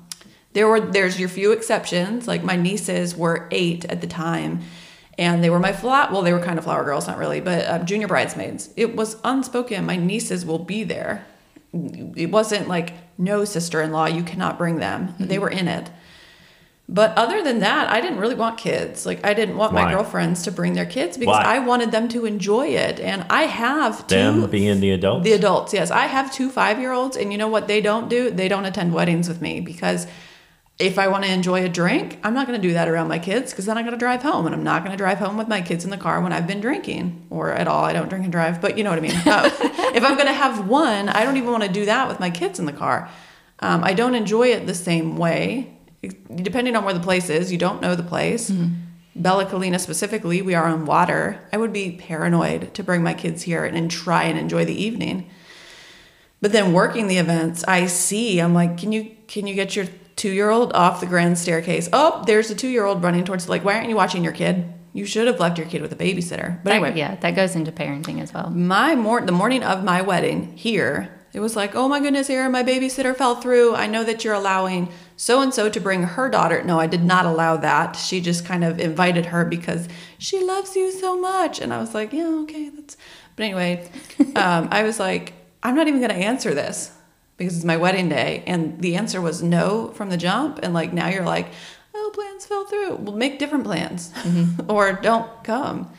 there 0.54 0.68
were 0.68 0.80
there's 0.80 1.20
your 1.20 1.30
few 1.30 1.52
exceptions. 1.52 2.28
Like 2.28 2.44
my 2.44 2.56
nieces 2.56 3.16
were 3.16 3.48
eight 3.52 3.86
at 3.86 4.02
the 4.02 4.08
time, 4.08 4.62
and 5.18 5.44
they 5.44 5.50
were 5.50 5.60
my 5.60 5.74
flat. 5.74 6.12
Well, 6.12 6.22
they 6.22 6.34
were 6.34 6.40
kind 6.40 6.58
of 6.58 6.66
flower 6.66 6.84
girls, 6.84 7.08
not 7.08 7.18
really, 7.18 7.40
but 7.40 7.66
uh, 7.66 7.80
junior 7.80 8.08
bridesmaids. 8.08 8.72
It 8.76 8.96
was 8.96 9.18
unspoken. 9.24 9.86
My 9.86 9.96
nieces 9.96 10.46
will 10.46 10.60
be 10.60 10.84
there. 10.84 11.26
It 11.72 12.32
wasn't 12.32 12.68
like 12.68 12.94
no 13.20 13.46
sister-in-law. 13.46 14.08
You 14.08 14.24
cannot 14.24 14.58
bring 14.58 14.78
them. 14.78 15.10
Mm-hmm. 15.10 15.28
They 15.28 15.38
were 15.38 15.52
in 15.52 15.68
it. 15.68 15.92
But 16.92 17.16
other 17.16 17.44
than 17.44 17.60
that, 17.60 17.88
I 17.92 18.02
didn't 18.02 18.18
really 18.18 18.34
want 18.34 18.58
kids. 18.58 19.06
Like 19.06 19.24
I 19.24 19.36
didn't 19.36 19.58
want 19.58 19.74
Why? 19.74 19.86
my 19.86 19.94
girlfriends 19.94 20.42
to 20.44 20.52
bring 20.52 20.74
their 20.74 20.88
kids 20.88 21.20
because 21.20 21.38
Why? 21.44 21.58
I 21.58 21.60
wanted 21.60 21.92
them 21.92 22.08
to 22.10 22.26
enjoy 22.26 22.70
it. 22.70 23.00
And 23.00 23.28
I 23.30 23.44
have 23.44 24.08
two, 24.08 24.16
them 24.16 24.50
being 24.50 24.80
the 24.80 24.90
adults. 24.90 25.24
The 25.24 25.34
adults, 25.34 25.72
yes. 25.72 25.92
I 25.92 26.08
have 26.08 26.34
two 26.34 26.50
five 26.50 26.80
year 26.80 26.92
olds, 26.92 27.16
and 27.16 27.32
you 27.32 27.38
know 27.38 27.48
what 27.48 27.68
they 27.68 27.80
don't 27.80 28.10
do? 28.10 28.32
They 28.32 28.48
don't 28.48 28.66
attend 28.66 28.92
weddings 28.92 29.28
with 29.28 29.40
me 29.40 29.62
because 29.62 30.08
if 30.80 30.98
I 30.98 31.10
want 31.10 31.26
to 31.26 31.32
enjoy 31.32 31.64
a 31.64 31.70
drink, 31.70 32.18
I'm 32.24 32.34
not 32.34 32.48
going 32.48 32.60
to 32.60 32.68
do 32.68 32.74
that 32.74 32.88
around 32.88 33.08
my 33.08 33.20
kids 33.20 33.52
because 33.52 33.68
then 33.68 33.78
I 33.78 33.84
got 33.84 33.92
to 33.92 33.98
drive 33.98 34.24
home, 34.24 34.48
and 34.48 34.56
I'm 34.56 34.64
not 34.64 34.84
going 34.84 34.92
to 34.92 34.98
drive 34.98 35.20
home 35.20 35.38
with 35.38 35.48
my 35.48 35.62
kids 35.62 35.84
in 35.84 35.92
the 35.92 35.98
car 35.98 36.20
when 36.22 36.34
I've 36.34 36.48
been 36.48 36.60
drinking 36.60 37.28
or 37.30 37.52
at 37.52 37.68
all. 37.68 37.86
I 37.86 37.94
don't 37.94 38.10
drink 38.10 38.24
and 38.24 38.32
drive, 38.32 38.62
but 38.62 38.80
you 38.80 38.84
know 38.84 38.90
what 38.90 38.98
I 38.98 39.04
mean. 39.04 39.12
Uh, 39.12 39.48
if 39.94 40.04
I'm 40.04 40.16
going 40.16 40.26
to 40.26 40.34
have 40.34 40.68
one, 40.68 41.08
I 41.10 41.24
don't 41.24 41.38
even 41.38 41.52
want 41.52 41.66
to 41.66 41.72
do 41.72 41.86
that 41.86 42.08
with 42.08 42.20
my 42.20 42.32
kids 42.32 42.58
in 42.58 42.66
the 42.66 42.74
car. 42.74 43.12
Um, 43.60 43.84
I 43.84 43.94
don't 43.94 44.16
enjoy 44.16 44.48
it 44.48 44.66
the 44.66 44.74
same 44.74 45.18
way 45.18 45.76
depending 46.02 46.76
on 46.76 46.84
where 46.86 46.94
the 46.94 47.00
place 47.00 47.30
is, 47.30 47.52
you 47.52 47.58
don't 47.58 47.82
know 47.82 47.96
the 47.96 48.04
place. 48.04 48.50
Mm-hmm. 48.50 48.74
Bella 49.16 49.46
Collina 49.46 49.80
specifically, 49.80 50.42
we 50.42 50.56
are 50.56 50.66
on 50.66 50.86
water. 50.86 51.40
I 51.52 51.58
would 51.58 51.74
be 51.74 51.92
paranoid 51.92 52.74
to 52.76 52.84
bring 52.84 53.04
my 53.04 53.14
kids 53.14 53.44
here 53.44 53.66
and, 53.66 53.76
and 53.76 53.92
try 53.92 54.24
and 54.24 54.38
enjoy 54.40 54.64
the 54.66 54.82
evening. 54.82 55.30
But 56.42 56.54
then 56.54 56.72
working 56.72 57.08
the 57.08 57.18
events, 57.18 57.66
I 57.68 57.88
see. 57.88 58.40
I'm 58.40 58.54
like, 58.54 58.78
can 58.78 58.92
you 58.94 59.16
can 59.28 59.46
you 59.46 59.56
get 59.56 59.76
your 59.76 59.88
two 60.16 60.32
year 60.32 60.50
old 60.50 60.72
off 60.74 61.02
the 61.02 61.06
grand 61.06 61.38
staircase? 61.38 61.90
Oh, 61.92 62.24
there's 62.26 62.50
a 62.50 62.56
two 62.56 62.70
year 62.70 62.86
old 62.86 63.04
running 63.04 63.26
towards 63.26 63.46
the 63.46 63.52
lake. 63.52 63.66
Why 63.66 63.76
aren't 63.76 63.90
you 63.90 63.96
watching 63.96 64.24
your 64.24 64.34
kid? 64.34 64.72
You 64.94 65.06
should 65.06 65.28
have 65.28 65.40
left 65.40 65.58
your 65.58 65.68
kid 65.68 65.82
with 65.82 65.92
a 65.92 65.96
babysitter. 65.96 66.56
But 66.58 66.64
But 66.64 66.74
anyway, 66.74 66.98
yeah, 66.98 67.16
that 67.16 67.36
goes 67.36 67.56
into 67.56 67.72
parenting 67.72 68.22
as 68.22 68.34
well. 68.34 68.50
my 68.50 68.96
mor- 68.96 69.22
the 69.22 69.32
morning 69.34 69.64
of 69.64 69.84
my 69.84 70.02
wedding 70.02 70.56
here, 70.56 71.14
it 71.34 71.42
was 71.42 71.56
like, 71.56 71.76
oh 71.76 71.88
my 71.90 72.00
goodness, 72.00 72.30
Erin, 72.30 72.52
my 72.54 72.64
babysitter 72.64 73.16
fell 73.16 73.36
through. 73.36 73.76
I 73.76 73.86
know 73.88 74.04
that 74.04 74.24
you're 74.24 74.34
allowing 74.34 74.90
so 75.20 75.42
and 75.42 75.54
so 75.54 75.68
to 75.68 75.82
bring 75.82 76.04
her 76.04 76.30
daughter. 76.30 76.64
No, 76.64 76.80
I 76.80 76.88
did 76.88 77.04
not 77.04 77.26
allow 77.26 77.58
that. 77.58 77.98
She 77.98 78.22
just 78.22 78.46
kind 78.46 78.64
of 78.64 78.80
invited 78.80 79.26
her 79.26 79.44
because 79.44 79.90
she 80.18 80.42
loves 80.42 80.78
you 80.78 80.94
so 80.94 81.20
much. 81.20 81.60
And 81.60 81.74
I 81.74 81.80
was 81.80 81.94
like, 81.94 82.14
yeah, 82.14 82.30
okay, 82.44 82.70
that's. 82.70 82.96
But 83.36 83.44
anyway, 83.44 83.92
um, 84.38 84.70
I 84.72 84.84
was 84.84 84.98
like, 84.98 85.34
I'm 85.62 85.76
not 85.76 85.90
even 85.90 86.00
going 86.00 86.18
to 86.18 86.26
answer 86.26 86.54
this 86.54 86.94
because 87.36 87.58
it's 87.58 87.66
my 87.66 87.76
wedding 87.76 88.08
day. 88.08 88.46
And 88.48 88.80
the 88.80 88.96
answer 88.96 89.20
was 89.20 89.44
no 89.44 89.90
from 89.90 90.10
the 90.10 90.16
jump. 90.16 90.62
And 90.64 90.74
like 90.74 90.94
now 90.94 91.10
you're 91.10 91.26
like, 91.26 91.50
oh, 91.94 92.12
plans 92.14 92.46
fell 92.46 92.66
through. 92.68 92.96
We'll 92.96 93.18
make 93.18 93.40
different 93.40 93.66
plans 93.66 94.14
or 94.70 94.94
don't 94.94 95.44
come. 95.44 95.92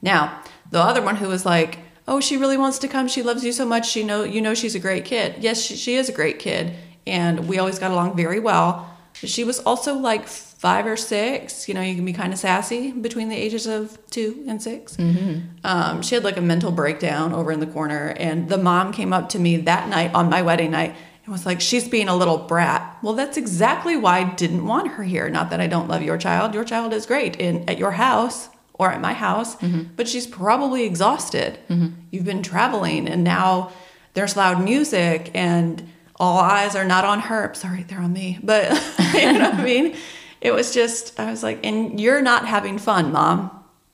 Now, 0.00 0.40
the 0.70 0.80
other 0.80 1.02
one 1.02 1.16
who 1.16 1.26
was 1.26 1.44
like, 1.44 1.80
"Oh, 2.06 2.20
she 2.20 2.36
really 2.36 2.56
wants 2.56 2.78
to 2.78 2.86
come. 2.86 3.08
She 3.08 3.24
loves 3.24 3.42
you 3.42 3.50
so 3.50 3.66
much. 3.66 3.90
She 3.90 4.04
know 4.04 4.22
you 4.22 4.40
know 4.40 4.54
she's 4.54 4.76
a 4.76 4.78
great 4.78 5.04
kid. 5.04 5.34
Yes, 5.40 5.60
she, 5.60 5.74
she 5.74 5.96
is 5.96 6.08
a 6.08 6.12
great 6.12 6.38
kid, 6.38 6.76
and 7.08 7.48
we 7.48 7.58
always 7.58 7.78
got 7.78 7.90
along 7.90 8.16
very 8.16 8.40
well. 8.40 8.94
She 9.14 9.42
was 9.42 9.58
also 9.60 9.94
like 9.94 10.28
five 10.28 10.86
or 10.86 10.96
six. 10.96 11.68
You 11.68 11.74
know, 11.74 11.80
you 11.80 11.94
can 11.94 12.04
be 12.04 12.12
kind 12.12 12.32
of 12.32 12.38
sassy 12.38 12.92
between 12.92 13.28
the 13.28 13.36
ages 13.36 13.66
of 13.66 13.98
two 14.10 14.44
and 14.46 14.62
6 14.62 14.96
mm-hmm. 14.96 15.38
Um, 15.64 16.02
she 16.02 16.14
had 16.14 16.24
like 16.24 16.36
a 16.36 16.42
mental 16.42 16.70
breakdown 16.70 17.32
over 17.32 17.50
in 17.52 17.60
the 17.60 17.66
corner, 17.66 18.14
and 18.16 18.48
the 18.48 18.58
mom 18.58 18.92
came 18.92 19.12
up 19.12 19.28
to 19.30 19.38
me 19.38 19.56
that 19.56 19.88
night 19.88 20.14
on 20.14 20.28
my 20.28 20.42
wedding 20.42 20.70
night 20.70 20.94
and 21.24 21.32
was 21.32 21.46
like, 21.46 21.60
"She's 21.60 21.88
being 21.88 22.08
a 22.08 22.16
little 22.16 22.38
brat." 22.38 22.98
Well, 23.02 23.14
that's 23.14 23.36
exactly 23.36 23.96
why 23.96 24.18
I 24.20 24.24
didn't 24.34 24.66
want 24.66 24.88
her 24.92 25.02
here. 25.02 25.28
Not 25.28 25.50
that 25.50 25.60
I 25.60 25.66
don't 25.66 25.88
love 25.88 26.02
your 26.02 26.18
child. 26.18 26.54
Your 26.54 26.64
child 26.64 26.92
is 26.92 27.06
great 27.06 27.36
in 27.36 27.68
at 27.68 27.78
your 27.78 27.92
house 27.92 28.48
or 28.74 28.90
at 28.92 29.00
my 29.00 29.12
house, 29.12 29.56
mm-hmm. 29.56 29.82
but 29.96 30.08
she's 30.08 30.26
probably 30.26 30.84
exhausted. 30.84 31.58
Mm-hmm. 31.68 31.88
You've 32.10 32.24
been 32.24 32.42
traveling 32.42 33.08
and 33.08 33.24
now 33.24 33.72
there's 34.14 34.36
loud 34.36 34.62
music 34.62 35.30
and 35.34 35.88
all 36.20 36.38
eyes 36.38 36.74
are 36.74 36.84
not 36.84 37.04
on 37.04 37.20
her. 37.20 37.52
Sorry, 37.54 37.84
they're 37.84 38.00
on 38.00 38.12
me. 38.12 38.38
But 38.42 38.70
you 39.14 39.32
know 39.32 39.50
what 39.50 39.54
I 39.54 39.64
mean? 39.64 39.96
It 40.40 40.52
was 40.52 40.74
just 40.74 41.18
I 41.18 41.30
was 41.30 41.42
like, 41.42 41.64
and 41.64 42.00
you're 42.00 42.22
not 42.22 42.46
having 42.46 42.78
fun, 42.78 43.12
mom, 43.12 43.50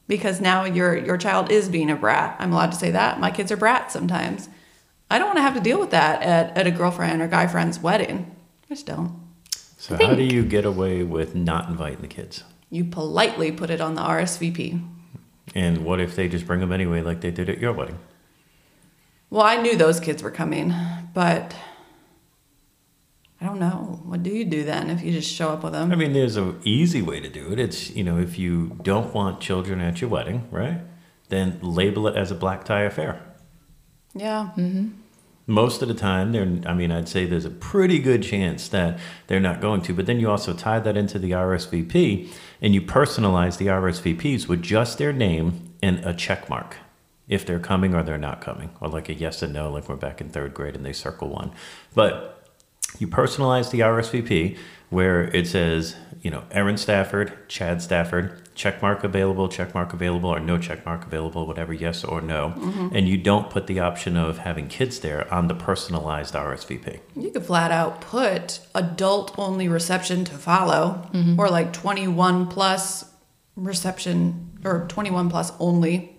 because 0.08 0.40
now 0.40 0.64
your 0.64 0.96
your 0.96 1.16
child 1.16 1.50
is 1.50 1.68
being 1.68 1.90
a 1.90 1.96
brat. 1.96 2.36
I'm 2.38 2.52
allowed 2.52 2.72
to 2.72 2.78
say 2.78 2.90
that. 2.90 3.20
My 3.20 3.30
kids 3.30 3.50
are 3.52 3.56
brats 3.56 3.92
sometimes. 3.92 4.48
I 5.10 5.18
don't 5.18 5.28
want 5.28 5.38
to 5.38 5.42
have 5.42 5.54
to 5.54 5.60
deal 5.60 5.78
with 5.78 5.90
that 5.90 6.22
at, 6.22 6.56
at 6.56 6.66
a 6.66 6.70
girlfriend 6.70 7.22
or 7.22 7.28
guy 7.28 7.46
friend's 7.46 7.78
wedding. 7.78 8.34
I 8.64 8.68
just 8.68 8.86
don't. 8.86 9.20
So 9.76 9.96
how 9.96 10.14
do 10.14 10.22
you 10.22 10.42
get 10.42 10.64
away 10.64 11.02
with 11.02 11.34
not 11.34 11.68
inviting 11.68 12.00
the 12.00 12.08
kids? 12.08 12.42
You 12.70 12.84
politely 12.84 13.52
put 13.52 13.68
it 13.68 13.80
on 13.80 13.94
the 13.94 14.00
RSVP. 14.00 14.82
And 15.54 15.84
what 15.84 16.00
if 16.00 16.16
they 16.16 16.26
just 16.26 16.46
bring 16.46 16.60
them 16.60 16.72
anyway, 16.72 17.02
like 17.02 17.20
they 17.20 17.30
did 17.30 17.50
at 17.50 17.58
your 17.58 17.72
wedding? 17.72 17.98
Well, 19.28 19.42
I 19.42 19.60
knew 19.60 19.76
those 19.76 20.00
kids 20.00 20.22
were 20.22 20.30
coming, 20.30 20.72
but 21.12 21.54
I 23.44 23.46
don't 23.46 23.58
know. 23.58 24.00
What 24.04 24.22
do 24.22 24.30
you 24.30 24.46
do 24.46 24.64
then 24.64 24.88
if 24.88 25.02
you 25.02 25.12
just 25.12 25.30
show 25.30 25.50
up 25.50 25.62
with 25.62 25.74
them? 25.74 25.92
I 25.92 25.96
mean, 25.96 26.14
there's 26.14 26.36
an 26.36 26.58
easy 26.64 27.02
way 27.02 27.20
to 27.20 27.28
do 27.28 27.52
it. 27.52 27.58
It's 27.58 27.90
you 27.90 28.02
know, 28.02 28.18
if 28.18 28.38
you 28.38 28.78
don't 28.82 29.12
want 29.12 29.42
children 29.42 29.82
at 29.82 30.00
your 30.00 30.08
wedding, 30.08 30.48
right? 30.50 30.80
Then 31.28 31.58
label 31.60 32.08
it 32.08 32.16
as 32.16 32.30
a 32.30 32.34
black 32.34 32.64
tie 32.64 32.84
affair. 32.84 33.20
yeah. 34.14 34.52
Mm-hmm. 34.56 34.92
Most 35.46 35.82
of 35.82 35.88
the 35.88 35.94
time, 35.94 36.32
they're. 36.32 36.58
I 36.66 36.72
mean, 36.72 36.90
I'd 36.90 37.06
say 37.06 37.26
there's 37.26 37.44
a 37.44 37.50
pretty 37.50 37.98
good 37.98 38.22
chance 38.22 38.66
that 38.68 38.98
they're 39.26 39.40
not 39.40 39.60
going 39.60 39.82
to. 39.82 39.92
But 39.92 40.06
then 40.06 40.20
you 40.20 40.30
also 40.30 40.54
tie 40.54 40.78
that 40.78 40.96
into 40.96 41.18
the 41.18 41.32
RSVP, 41.32 42.32
and 42.62 42.74
you 42.74 42.80
personalize 42.80 43.58
the 43.58 43.66
RSVPs 43.66 44.48
with 44.48 44.62
just 44.62 44.96
their 44.96 45.12
name 45.12 45.74
and 45.82 45.98
a 45.98 46.14
check 46.14 46.48
mark 46.48 46.78
if 47.28 47.44
they're 47.44 47.58
coming 47.58 47.94
or 47.94 48.02
they're 48.02 48.16
not 48.16 48.40
coming, 48.40 48.70
or 48.80 48.88
like 48.88 49.10
a 49.10 49.14
yes 49.14 49.42
and 49.42 49.52
no, 49.52 49.70
like 49.70 49.86
we're 49.86 49.96
back 49.96 50.22
in 50.22 50.30
third 50.30 50.54
grade 50.54 50.76
and 50.76 50.86
they 50.86 50.94
circle 50.94 51.28
one. 51.28 51.52
But 51.94 52.33
you 52.98 53.08
personalize 53.08 53.70
the 53.70 53.80
RSVP 53.80 54.56
where 54.90 55.24
it 55.34 55.46
says, 55.46 55.96
you 56.22 56.30
know, 56.30 56.44
Erin 56.50 56.76
Stafford, 56.76 57.48
Chad 57.48 57.82
Stafford, 57.82 58.40
check 58.54 58.80
mark 58.80 59.02
available, 59.02 59.48
check 59.48 59.74
mark 59.74 59.92
available, 59.92 60.30
or 60.30 60.40
no 60.40 60.58
check 60.58 60.86
mark 60.86 61.04
available, 61.04 61.46
whatever, 61.46 61.72
yes 61.72 62.04
or 62.04 62.20
no. 62.20 62.54
Mm-hmm. 62.56 62.88
And 62.94 63.08
you 63.08 63.18
don't 63.18 63.50
put 63.50 63.66
the 63.66 63.80
option 63.80 64.16
of 64.16 64.38
having 64.38 64.68
kids 64.68 65.00
there 65.00 65.32
on 65.32 65.48
the 65.48 65.54
personalized 65.54 66.34
RSVP. 66.34 67.00
You 67.16 67.30
could 67.30 67.44
flat 67.44 67.72
out 67.72 68.00
put 68.00 68.60
adult 68.74 69.36
only 69.38 69.68
reception 69.68 70.24
to 70.26 70.34
follow 70.34 71.08
mm-hmm. 71.12 71.38
or 71.38 71.48
like 71.48 71.72
21 71.72 72.46
plus 72.46 73.04
reception 73.56 74.58
or 74.64 74.86
21 74.88 75.30
plus 75.30 75.52
only. 75.58 76.16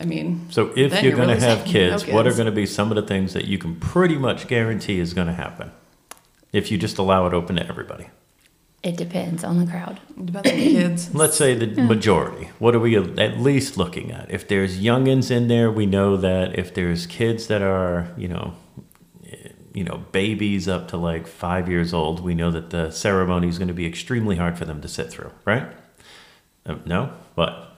I 0.00 0.04
mean, 0.04 0.46
So 0.50 0.72
if 0.76 0.92
Then 0.92 1.04
you're 1.04 1.10
you're 1.10 1.16
going 1.16 1.28
to 1.28 1.34
really 1.34 1.46
have 1.46 1.58
saying 1.58 1.90
no 1.90 1.98
kids, 1.98 2.06
what 2.06 2.26
are 2.26 2.32
going 2.32 2.46
to 2.46 2.52
be 2.52 2.66
some 2.66 2.90
of 2.90 2.96
the 2.96 3.02
things 3.02 3.32
that 3.32 3.46
you 3.46 3.58
can 3.58 3.76
pretty 3.76 4.16
much 4.16 4.46
guarantee 4.46 4.98
is 4.98 5.14
going 5.14 5.26
to 5.26 5.32
happen 5.32 5.72
if 6.52 6.70
you 6.70 6.78
just 6.78 6.98
allow 6.98 7.26
it 7.26 7.32
open 7.32 7.56
to 7.56 7.66
everybody? 7.66 8.08
It 8.82 8.96
depends 8.96 9.42
on 9.42 9.58
the 9.58 9.66
crowd. 9.66 10.00
it 10.16 10.26
depends 10.26 10.50
on 10.50 10.56
the 10.56 10.64
kids. 10.64 11.14
Let's 11.14 11.36
say 11.36 11.54
the 11.54 11.82
majority. 11.82 12.50
What 12.58 12.74
are 12.74 12.78
we 12.78 12.96
at 12.96 13.40
least 13.40 13.76
looking 13.76 14.12
at? 14.12 14.30
If 14.30 14.46
there's 14.46 14.78
youngins 14.78 15.30
in 15.30 15.48
there, 15.48 15.72
we 15.72 15.86
know 15.86 16.16
that. 16.16 16.58
If 16.58 16.74
there's 16.74 17.06
kids 17.06 17.46
that 17.48 17.62
are, 17.62 18.12
you 18.16 18.28
know, 18.28 18.54
you 19.72 19.84
know, 19.84 20.04
babies 20.12 20.68
up 20.68 20.88
to 20.88 20.96
like 20.96 21.26
five 21.26 21.68
years 21.68 21.92
old, 21.92 22.20
we 22.20 22.34
know 22.34 22.50
that 22.50 22.70
the 22.70 22.90
ceremony 22.90 23.48
is 23.48 23.58
going 23.58 23.68
to 23.68 23.74
be 23.74 23.86
extremely 23.86 24.36
hard 24.36 24.56
for 24.56 24.64
them 24.64 24.80
to 24.82 24.88
sit 24.88 25.10
through, 25.10 25.32
right? 25.44 25.66
Uh, 26.64 26.76
no, 26.86 27.12
what? 27.34 27.76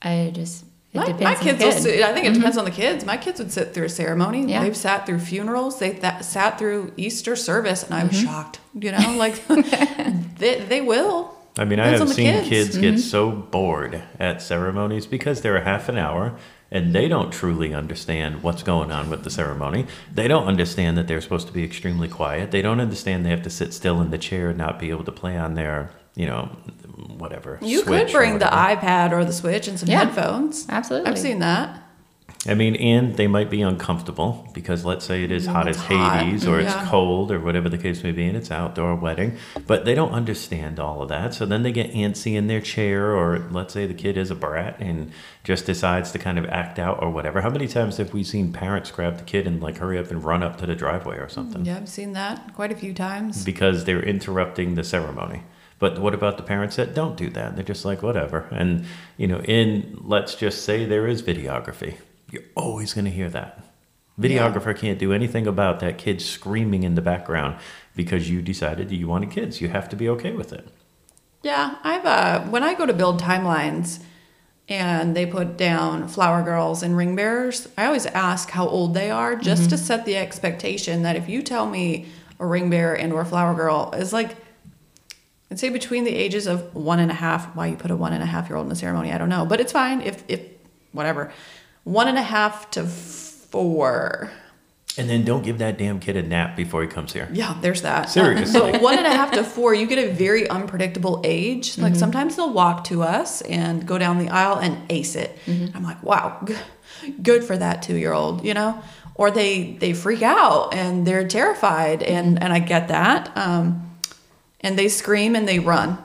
I 0.00 0.30
just 0.34 0.63
it 0.63 0.63
My, 0.94 1.06
depends 1.06 1.22
my 1.22 1.34
on 1.34 1.36
kids 1.42 1.58
the 1.58 1.64
will 1.66 1.72
sit, 1.72 2.02
I 2.02 2.12
think 2.14 2.26
it 2.26 2.34
depends 2.34 2.56
on 2.56 2.64
the 2.64 2.70
kids. 2.70 3.04
My 3.04 3.16
kids 3.16 3.40
would 3.40 3.50
sit 3.52 3.74
through 3.74 3.86
a 3.86 3.88
ceremony. 3.88 4.44
Yeah. 4.46 4.62
They've 4.62 4.76
sat 4.76 5.06
through 5.06 5.18
funerals. 5.20 5.78
They 5.80 5.90
th- 5.94 6.22
sat 6.22 6.58
through 6.58 6.92
Easter 6.96 7.34
service, 7.36 7.82
and 7.82 7.94
I 7.94 8.04
was 8.04 8.12
Mm-hmm. 8.16 8.26
shocked. 8.26 8.60
You 8.74 8.92
know, 8.92 9.16
like 9.16 9.46
they, 10.38 10.60
they 10.68 10.80
will. 10.80 11.34
I 11.56 11.64
mean, 11.64 11.78
I 11.78 11.84
Depends 11.92 12.00
on 12.00 12.06
have 12.08 12.16
seen 12.16 12.44
kids. 12.44 12.48
kids, 12.48 12.78
get 12.78 12.98
so 12.98 13.30
bored 13.30 14.02
at 14.18 14.42
ceremonies 14.42 15.06
because 15.06 15.40
they're 15.42 15.56
a 15.56 15.62
half 15.64 15.88
an 15.88 15.96
hour 15.96 16.36
and 16.70 16.92
they 16.92 17.06
don't 17.06 17.32
truly 17.32 17.72
understand 17.72 18.42
what's 18.42 18.64
going 18.64 18.90
on 18.90 19.08
with 19.08 19.22
the 19.22 19.30
ceremony. 19.30 19.86
They 20.12 20.26
don't 20.26 20.48
understand 20.48 20.98
that 20.98 21.06
they're 21.06 21.20
supposed 21.20 21.46
to 21.46 21.52
be 21.52 21.62
extremely 21.62 22.08
quiet. 22.08 22.50
They 22.50 22.60
don't 22.62 22.80
understand 22.80 23.24
they 23.24 23.30
have 23.30 23.42
to 23.44 23.50
sit 23.50 23.72
still 23.72 24.00
in 24.00 24.10
the 24.10 24.18
chair 24.18 24.48
and 24.48 24.58
not 24.58 24.80
be 24.80 24.90
able 24.90 25.04
to 25.04 25.12
play 25.12 25.36
on 25.36 25.54
their, 25.54 25.90
you 26.16 26.26
know, 26.26 26.44
whatever. 27.18 27.58
You 27.62 27.82
Switch 27.82 28.06
could 28.08 28.12
bring 28.12 28.38
the 28.38 28.44
iPad 28.46 29.12
or 29.12 29.24
the 29.24 29.32
Switch 29.32 29.68
and 29.68 29.78
some 29.78 29.88
Yeah. 29.88 30.04
headphones. 30.04 30.66
Absolutely. 30.68 31.10
I've 31.10 31.18
seen 31.18 31.40
that. 31.40 31.80
I 32.46 32.52
mean, 32.52 32.76
and 32.76 33.16
they 33.16 33.26
might 33.26 33.48
be 33.48 33.62
uncomfortable 33.62 34.46
because 34.52 34.84
let's 34.84 35.06
say 35.06 35.24
it 35.24 35.32
is 35.32 35.46
hot 35.46 35.66
as 35.66 35.76
hot, 35.78 36.24
Hades 36.24 36.46
or 36.46 36.60
it's 36.60 36.74
cold 36.90 37.32
or 37.32 37.40
whatever 37.40 37.70
the 37.70 37.78
case 37.78 38.02
may 38.02 38.12
be, 38.12 38.26
and 38.26 38.36
it's 38.36 38.50
outdoor 38.50 38.94
wedding, 38.96 39.38
but 39.66 39.86
they 39.86 39.94
don't 39.94 40.12
understand 40.12 40.78
all 40.78 41.00
of 41.00 41.08
that. 41.08 41.32
So 41.32 41.46
then 41.46 41.62
they 41.62 41.72
get 41.72 41.92
antsy 41.94 42.34
in 42.34 42.46
their 42.46 42.60
chair, 42.60 43.12
or 43.16 43.38
let's 43.50 43.72
say 43.72 43.86
the 43.86 43.94
kid 43.94 44.18
is 44.18 44.30
a 44.30 44.34
brat 44.34 44.76
and 44.78 45.10
just 45.42 45.64
decides 45.64 46.12
to 46.12 46.18
kind 46.18 46.38
of 46.38 46.44
act 46.46 46.78
out 46.78 47.02
or 47.02 47.08
whatever. 47.08 47.40
How 47.40 47.48
many 47.48 47.66
times 47.66 47.96
have 47.96 48.12
we 48.12 48.22
seen 48.22 48.52
parents 48.52 48.90
grab 48.90 49.16
the 49.16 49.24
kid 49.24 49.46
and 49.46 49.62
like 49.62 49.78
hurry 49.78 49.96
up 49.98 50.10
and 50.10 50.22
run 50.22 50.42
up 50.42 50.58
to 50.58 50.66
the 50.66 50.74
driveway 50.74 51.16
or 51.16 51.30
something 51.30 51.64
Yeah, 51.64 51.78
I've 51.78 51.88
seen 51.88 52.12
that 52.12 52.52
quite 52.54 52.70
a 52.72 52.76
few 52.76 52.92
times. 52.92 53.42
because 53.42 53.84
they're 53.84 54.02
interrupting 54.02 54.74
the 54.74 54.84
ceremony? 54.84 55.44
But 55.84 55.98
what 55.98 56.14
about 56.14 56.38
the 56.38 56.42
parents 56.42 56.76
that 56.76 56.94
don't 56.94 57.14
do 57.14 57.28
that? 57.28 57.56
They're 57.56 57.62
just 57.62 57.84
like, 57.84 58.02
whatever. 58.02 58.48
And, 58.50 58.86
you 59.18 59.26
know, 59.26 59.40
in, 59.40 60.00
let's 60.00 60.34
just 60.34 60.64
say 60.64 60.86
there 60.86 61.06
is 61.06 61.22
videography. 61.22 61.98
You're 62.30 62.44
always 62.54 62.94
going 62.94 63.04
to 63.04 63.10
hear 63.10 63.28
that. 63.28 63.62
Videographer 64.18 64.74
can't 64.74 64.98
do 64.98 65.12
anything 65.12 65.46
about 65.46 65.80
that 65.80 65.98
kid 65.98 66.22
screaming 66.22 66.84
in 66.84 66.94
the 66.94 67.02
background 67.02 67.58
because 67.94 68.30
you 68.30 68.40
decided 68.40 68.90
you 68.90 69.08
wanted 69.08 69.30
kids. 69.30 69.60
You 69.60 69.68
have 69.68 69.90
to 69.90 69.94
be 69.94 70.08
okay 70.08 70.32
with 70.32 70.54
it. 70.54 70.66
Yeah, 71.42 71.76
I've 71.82 72.06
uh 72.06 72.40
when 72.44 72.62
I 72.62 72.72
go 72.72 72.86
to 72.86 72.94
build 72.94 73.20
timelines 73.20 74.02
and 74.70 75.14
they 75.14 75.26
put 75.26 75.58
down 75.58 76.08
flower 76.08 76.42
girls 76.42 76.82
and 76.82 76.96
ring 76.96 77.14
bearers, 77.14 77.68
I 77.76 77.84
always 77.84 78.06
ask 78.06 78.48
how 78.48 78.66
old 78.66 78.94
they 78.94 79.10
are 79.10 79.36
just 79.36 79.68
to 79.68 79.76
set 79.76 80.06
the 80.06 80.16
expectation 80.16 81.02
that 81.02 81.16
if 81.16 81.28
you 81.28 81.42
tell 81.42 81.68
me 81.68 82.06
a 82.40 82.46
ring 82.46 82.70
bearer 82.70 82.94
and 82.94 83.12
or 83.12 83.20
a 83.20 83.26
flower 83.26 83.52
girl 83.52 83.92
is 83.94 84.14
like 84.14 84.34
I'd 85.54 85.60
say 85.60 85.68
between 85.68 86.02
the 86.02 86.12
ages 86.12 86.48
of 86.48 86.74
one 86.74 86.98
and 86.98 87.12
a 87.12 87.14
half. 87.14 87.54
Why 87.54 87.68
you 87.68 87.76
put 87.76 87.92
a 87.92 87.96
one 87.96 88.12
and 88.12 88.24
a 88.24 88.26
half 88.26 88.48
year 88.48 88.56
old 88.56 88.64
in 88.64 88.70
the 88.70 88.74
ceremony, 88.74 89.12
I 89.12 89.18
don't 89.18 89.28
know. 89.28 89.46
But 89.46 89.60
it's 89.60 89.70
fine 89.70 90.00
if 90.00 90.24
if 90.26 90.40
whatever. 90.90 91.32
One 91.84 92.08
and 92.08 92.18
a 92.18 92.22
half 92.22 92.72
to 92.72 92.84
four. 92.84 94.32
And 94.98 95.08
then 95.08 95.24
don't 95.24 95.44
give 95.44 95.58
that 95.58 95.78
damn 95.78 96.00
kid 96.00 96.16
a 96.16 96.24
nap 96.24 96.56
before 96.56 96.82
he 96.82 96.88
comes 96.88 97.12
here. 97.12 97.28
Yeah, 97.32 97.56
there's 97.60 97.82
that. 97.82 98.10
Seriously. 98.10 98.72
But 98.72 98.82
one 98.82 98.98
and 98.98 99.06
a 99.06 99.10
half 99.10 99.30
to 99.30 99.44
four, 99.44 99.74
you 99.74 99.86
get 99.86 100.00
a 100.00 100.12
very 100.12 100.48
unpredictable 100.48 101.20
age. 101.22 101.78
Like 101.78 101.92
mm-hmm. 101.92 102.00
sometimes 102.00 102.34
they'll 102.34 102.52
walk 102.52 102.82
to 102.86 103.04
us 103.04 103.40
and 103.42 103.86
go 103.86 103.96
down 103.96 104.18
the 104.18 104.30
aisle 104.30 104.58
and 104.58 104.76
ace 104.90 105.14
it. 105.14 105.38
Mm-hmm. 105.46 105.76
I'm 105.76 105.84
like, 105.84 106.02
wow, 106.02 106.40
g- 106.44 106.56
good 107.22 107.44
for 107.44 107.56
that 107.56 107.80
two 107.80 107.94
year 107.94 108.12
old, 108.12 108.44
you 108.44 108.54
know? 108.54 108.82
Or 109.14 109.30
they 109.30 109.74
they 109.74 109.92
freak 109.92 110.22
out 110.22 110.74
and 110.74 111.06
they're 111.06 111.28
terrified, 111.28 112.02
and 112.02 112.34
mm-hmm. 112.34 112.42
and 112.42 112.52
I 112.52 112.58
get 112.58 112.88
that. 112.88 113.30
Um, 113.36 113.93
and 114.64 114.78
they 114.78 114.88
scream 114.88 115.36
and 115.36 115.46
they 115.46 115.60
run. 115.60 115.98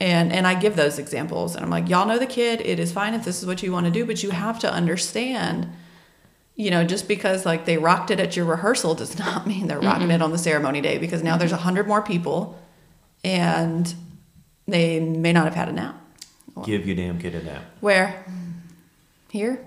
And 0.00 0.32
and 0.32 0.46
I 0.46 0.54
give 0.54 0.74
those 0.74 0.98
examples 0.98 1.54
and 1.54 1.64
I'm 1.64 1.70
like, 1.70 1.88
y'all 1.88 2.06
know 2.06 2.18
the 2.18 2.26
kid, 2.26 2.60
it 2.62 2.80
is 2.80 2.90
fine 2.90 3.14
if 3.14 3.24
this 3.24 3.40
is 3.40 3.46
what 3.46 3.62
you 3.62 3.70
want 3.70 3.86
to 3.86 3.92
do, 3.92 4.04
but 4.04 4.22
you 4.22 4.30
have 4.30 4.58
to 4.60 4.72
understand, 4.72 5.68
you 6.56 6.70
know, 6.70 6.84
just 6.84 7.06
because 7.06 7.44
like 7.44 7.66
they 7.66 7.78
rocked 7.78 8.10
it 8.10 8.18
at 8.18 8.36
your 8.36 8.46
rehearsal 8.46 8.94
does 8.94 9.18
not 9.20 9.46
mean 9.46 9.66
they're 9.66 9.80
rocking 9.80 10.02
mm-hmm. 10.02 10.12
it 10.12 10.22
on 10.22 10.32
the 10.32 10.38
ceremony 10.38 10.80
day 10.80 10.98
because 10.98 11.22
now 11.22 11.36
there's 11.36 11.52
a 11.52 11.56
mm-hmm. 11.56 11.64
hundred 11.64 11.86
more 11.86 12.02
people 12.02 12.58
and 13.22 13.94
they 14.66 15.00
may 15.00 15.32
not 15.32 15.44
have 15.44 15.54
had 15.54 15.68
a 15.68 15.72
nap. 15.72 15.96
Give 16.64 16.86
your 16.86 16.96
damn 16.96 17.18
kid 17.18 17.34
a 17.34 17.42
nap. 17.42 17.62
Where? 17.80 18.24
Here? 19.30 19.64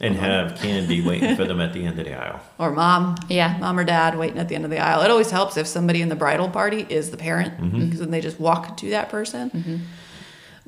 And 0.00 0.14
have 0.16 0.56
candy 0.58 1.00
waiting 1.00 1.34
for 1.34 1.44
them 1.44 1.60
at 1.60 1.72
the 1.72 1.84
end 1.84 1.98
of 1.98 2.04
the 2.04 2.14
aisle. 2.14 2.40
Or 2.58 2.70
mom. 2.70 3.16
Yeah. 3.28 3.56
Mom 3.58 3.78
or 3.78 3.84
dad 3.84 4.16
waiting 4.16 4.38
at 4.38 4.48
the 4.48 4.54
end 4.54 4.64
of 4.64 4.70
the 4.70 4.78
aisle. 4.78 5.02
It 5.02 5.10
always 5.10 5.30
helps 5.30 5.56
if 5.56 5.66
somebody 5.66 6.02
in 6.02 6.08
the 6.08 6.16
bridal 6.16 6.48
party 6.48 6.86
is 6.88 7.10
the 7.10 7.16
parent 7.16 7.58
mm-hmm. 7.60 7.84
because 7.84 8.00
then 8.00 8.10
they 8.10 8.20
just 8.20 8.38
walk 8.38 8.76
to 8.78 8.90
that 8.90 9.08
person. 9.08 9.50
Mm-hmm. 9.50 9.76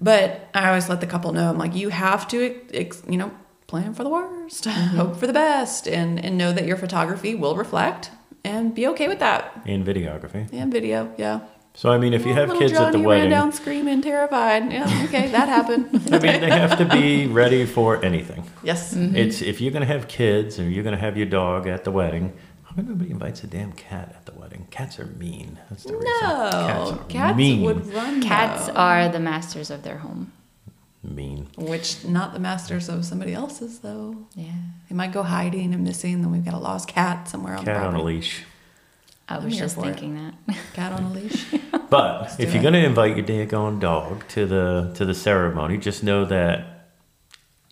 But 0.00 0.49
I 0.54 0.68
always 0.68 0.88
let 0.88 1.00
the 1.00 1.06
couple 1.06 1.32
know 1.32 1.50
I'm 1.50 1.58
like, 1.58 1.75
you 1.75 1.90
have 1.90 2.26
to, 2.28 2.60
you 3.08 3.16
know, 3.16 3.30
plan 3.66 3.94
for 3.94 4.02
the 4.02 4.10
worst, 4.10 4.64
mm-hmm. 4.66 4.96
hope 4.96 5.16
for 5.16 5.26
the 5.26 5.32
best, 5.32 5.87
and, 5.87 6.22
and 6.25 6.37
know 6.37 6.52
that 6.52 6.64
your 6.64 6.76
photography 6.76 7.34
will 7.34 7.56
reflect 7.56 8.10
and 8.44 8.75
be 8.75 8.87
okay 8.88 9.08
with 9.08 9.18
that. 9.20 9.60
And 9.66 9.84
videography. 9.84 10.52
And 10.52 10.72
video, 10.72 11.14
yeah. 11.18 11.40
So 11.75 11.91
I 11.91 11.99
mean 11.99 12.12
if 12.12 12.27
you 12.27 12.35
have 12.35 12.49
Little 12.49 12.61
kids 12.61 12.73
at 12.73 12.87
the 12.93 12.99
Johnny 12.99 13.07
wedding 13.07 13.31
ran 13.31 13.41
down 13.41 13.53
screaming, 13.53 14.03
terrified. 14.03 14.71
Yeah, 14.73 15.05
okay, 15.05 15.29
that 15.29 15.49
happened. 15.49 15.87
I 16.12 16.19
mean 16.19 16.41
they 16.41 16.50
have 16.50 16.77
to 16.79 16.85
be 16.85 17.27
ready 17.27 17.65
for 17.65 18.05
anything. 18.05 18.45
yes. 18.62 18.95
Mm-hmm. 18.95 19.17
It's 19.17 19.41
if 19.41 19.61
you're 19.61 19.73
gonna 19.73 19.87
have 19.87 20.09
kids 20.09 20.59
or 20.59 20.65
you're 20.69 20.85
gonna 20.85 20.97
have 20.97 21.17
your 21.17 21.27
dog 21.27 21.67
at 21.67 21.85
the 21.85 21.91
wedding. 21.91 22.33
How 22.65 22.77
come 22.77 22.89
nobody 22.89 23.11
invites 23.11 23.43
a 23.43 23.49
damn 23.49 23.73
cat 23.73 24.15
at 24.17 24.27
the 24.27 24.33
wedding? 24.39 24.69
Cats 24.71 25.00
are 25.00 25.07
mean. 25.07 25.59
That's 25.71 25.83
the 25.83 25.95
reason. 25.97 26.07
Cats 26.21 26.91
No, 26.91 26.97
are 26.99 27.05
cats 27.09 27.37
mean. 27.37 27.62
would 27.62 27.87
run. 27.93 28.23
Cats 28.23 28.67
though. 28.69 28.75
are 28.75 29.09
the 29.09 29.19
masters 29.19 29.71
of 29.71 29.83
their 29.83 29.99
home. 29.99 30.33
mean. 31.03 31.49
Which 31.57 32.05
not 32.05 32.33
the 32.33 32.39
masters 32.39 32.89
of 32.89 33.05
somebody 33.05 33.33
else's 33.35 33.81
though. 33.81 34.27
Yeah. 34.37 34.53
They 34.89 34.95
might 34.95 35.11
go 35.12 35.25
hiding 35.25 35.75
and 35.75 35.83
missing. 35.83 36.23
Then 36.23 36.31
we've 36.31 36.45
got 36.45 36.55
a 36.55 36.59
lost 36.59 36.87
cat 36.89 37.29
somewhere 37.29 37.57
on 37.57 37.65
Cat 37.65 37.81
the 37.81 37.87
on 37.89 37.95
a 37.97 38.03
leash. 38.03 38.45
I 39.30 39.38
was 39.38 39.56
just 39.56 39.76
for 39.76 39.82
it. 39.82 39.94
thinking 39.94 40.16
that. 40.16 40.56
Cat 40.75 40.92
on 40.92 41.04
a 41.04 41.10
leash. 41.12 41.46
But 41.88 42.37
do 42.37 42.44
if 42.44 42.54
you're 42.54 42.62
gonna 42.62 42.78
invite 42.78 43.16
your 43.16 43.26
daggone 43.26 43.80
dog 43.80 44.26
to 44.28 44.46
the 44.46 44.92
to 44.94 45.04
the 45.04 45.14
ceremony, 45.14 45.76
just 45.76 46.04
know 46.04 46.25
that 46.25 46.90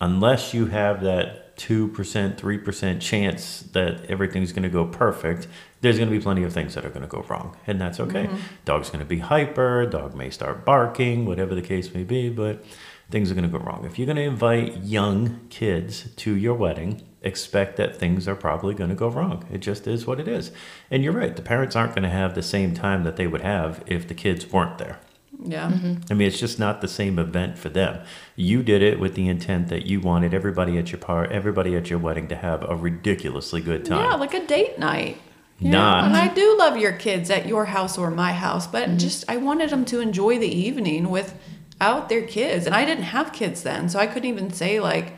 unless 0.01 0.53
you 0.53 0.67
have 0.67 1.03
that 1.03 1.57
two 1.57 1.89
percent, 1.89 2.37
three 2.37 2.59
percent 2.59 3.01
chance 3.01 3.61
that 3.73 4.07
everything's 4.07 4.53
gonna 4.53 4.69
go 4.69 4.85
perfect, 4.85 5.47
there's 5.83 5.99
gonna 5.99 6.11
be 6.11 6.19
plenty 6.19 6.43
of 6.43 6.53
things 6.53 6.75
that 6.75 6.85
are 6.85 6.91
gonna 6.91 7.07
go 7.07 7.25
wrong, 7.29 7.57
and 7.67 7.81
that's 7.81 8.01
okay. 8.01 8.25
Mm-hmm. 8.27 8.37
Dog's 8.65 8.91
gonna 8.91 9.05
be 9.05 9.19
hyper. 9.19 9.87
Dog 9.87 10.17
may 10.17 10.31
start 10.31 10.65
barking, 10.65 11.25
whatever 11.25 11.55
the 11.55 11.63
case 11.63 11.95
may 11.95 12.03
be, 12.03 12.29
but 12.29 12.65
things 13.11 13.31
are 13.31 13.35
gonna 13.35 13.47
go 13.47 13.59
wrong. 13.59 13.85
If 13.85 13.99
you're 13.99 14.07
gonna 14.09 14.23
invite 14.23 14.79
young 14.79 15.47
kids 15.49 16.11
to 16.17 16.35
your 16.35 16.55
wedding. 16.55 17.03
Expect 17.23 17.77
that 17.77 17.97
things 17.97 18.29
are 18.29 18.37
probably 18.37 18.75
going 18.75 18.91
to 18.91 18.97
go 18.97 19.09
wrong. 19.09 19.45
It 19.53 19.59
just 19.59 19.87
is 19.87 20.07
what 20.07 20.21
it 20.21 20.29
is. 20.29 20.53
And 20.91 21.03
you're 21.03 21.13
right, 21.13 21.35
the 21.35 21.43
parents 21.43 21.75
aren't 21.75 21.95
going 21.95 22.05
to 22.05 22.09
have 22.09 22.35
the 22.35 22.43
same 22.43 22.75
time 22.75 23.03
that 23.05 23.17
they 23.17 23.27
would 23.27 23.41
have 23.41 23.83
if 23.87 24.07
the 24.07 24.15
kids 24.15 24.53
weren't 24.53 24.79
there. 24.79 25.01
Yeah. 25.43 25.71
Mm-hmm. 25.71 26.13
I 26.13 26.15
mean, 26.15 26.29
it's 26.29 26.41
just 26.41 26.59
not 26.59 26.81
the 26.81 26.89
same 26.89 27.19
event 27.19 27.59
for 27.59 27.69
them. 27.69 28.05
You 28.35 28.63
did 28.63 28.83
it 28.83 28.99
with 28.99 29.15
the 29.15 29.29
intent 29.29 29.69
that 29.69 29.87
you 29.87 30.01
wanted 30.01 30.35
everybody 30.35 30.79
at 30.79 30.91
your 30.91 31.01
part, 31.01 31.31
everybody 31.31 31.77
at 31.77 31.91
your 31.91 31.99
wedding 31.99 32.29
to 32.29 32.37
have 32.37 32.69
a 32.69 32.75
ridiculously 32.75 33.61
good 33.61 33.85
time. 33.85 34.05
Yeah, 34.05 34.15
like 34.15 34.35
a 34.35 34.47
date 34.47 34.79
night. 34.79 35.21
You 35.59 35.71
know, 35.71 35.79
Not. 35.79 36.05
And 36.05 36.17
I 36.17 36.33
do 36.33 36.57
love 36.57 36.77
your 36.77 36.93
kids 36.93 37.31
at 37.31 37.47
your 37.47 37.67
house 37.67 37.99
or 37.99 38.11
my 38.11 38.33
house, 38.33 38.67
but 38.67 38.89
mm-hmm. 38.89 38.99
just 38.99 39.25
I 39.29 39.37
wanted 39.37 39.71
them 39.71 39.85
to 39.87 40.01
enjoy 40.01 40.39
the 40.39 40.49
evening 40.49 41.11
without 41.11 42.09
their 42.09 42.23
kids. 42.23 42.67
And 42.67 42.75
I 42.75 42.85
didn't 42.85 43.05
have 43.05 43.33
kids 43.33 43.63
then, 43.63 43.89
so 43.89 43.99
I 43.99 44.07
couldn't 44.07 44.29
even 44.29 44.53
say 44.53 44.79
like 44.79 45.15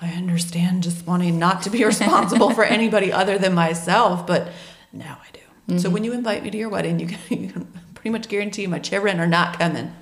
I 0.00 0.10
understand 0.10 0.82
just 0.82 1.06
wanting 1.06 1.38
not 1.38 1.62
to 1.62 1.70
be 1.70 1.84
responsible 1.84 2.50
for 2.50 2.64
anybody 2.78 3.12
other 3.12 3.38
than 3.38 3.54
myself, 3.54 4.26
but 4.26 4.48
now 4.92 5.18
I 5.22 5.30
do. 5.32 5.78
So 5.78 5.84
mm-hmm. 5.86 5.94
when 5.94 6.04
you 6.04 6.12
invite 6.12 6.42
me 6.42 6.50
to 6.50 6.58
your 6.58 6.68
wedding, 6.68 7.00
you 7.00 7.06
can, 7.06 7.18
you 7.42 7.48
can 7.48 7.66
pretty 7.94 8.10
much 8.10 8.28
guarantee 8.28 8.66
my 8.66 8.78
children 8.78 9.20
are 9.20 9.26
not 9.26 9.58
coming. 9.58 9.94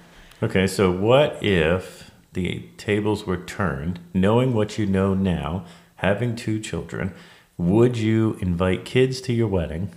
Okay, 0.42 0.66
so 0.66 0.90
what 0.90 1.42
if 1.42 2.10
the 2.32 2.64
tables 2.76 3.26
were 3.26 3.36
turned, 3.36 4.00
knowing 4.12 4.54
what 4.54 4.78
you 4.78 4.86
know 4.86 5.14
now, 5.14 5.64
having 5.96 6.34
two 6.34 6.58
children, 6.58 7.14
would 7.56 7.96
you 7.96 8.36
invite 8.40 8.84
kids 8.84 9.20
to 9.22 9.32
your 9.32 9.48
wedding? 9.48 9.92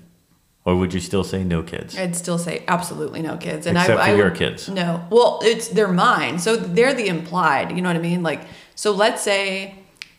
Or 0.66 0.76
would 0.76 0.96
you 0.96 1.00
still 1.00 1.24
say 1.24 1.44
no 1.44 1.62
kids? 1.62 1.96
I'd 1.98 2.16
still 2.16 2.40
say 2.40 2.64
absolutely 2.68 3.22
no 3.22 3.38
kids. 3.38 3.68
And 3.68 3.78
Except 3.78 4.00
I, 4.00 4.08
for 4.08 4.12
I 4.12 4.16
your 4.16 4.30
would- 4.30 4.38
kids. 4.38 4.68
No. 4.68 5.06
Well, 5.12 5.40
it's 5.44 5.68
they're 5.68 5.88
mine. 5.88 6.40
So 6.40 6.56
they're 6.56 6.94
the 6.96 7.08
implied. 7.08 7.72
You 7.76 7.84
know 7.84 7.90
what 7.90 7.96
I 7.96 8.00
mean? 8.00 8.24
Like, 8.24 8.42
so 8.74 8.92
let's 8.92 9.22
say 9.22 9.76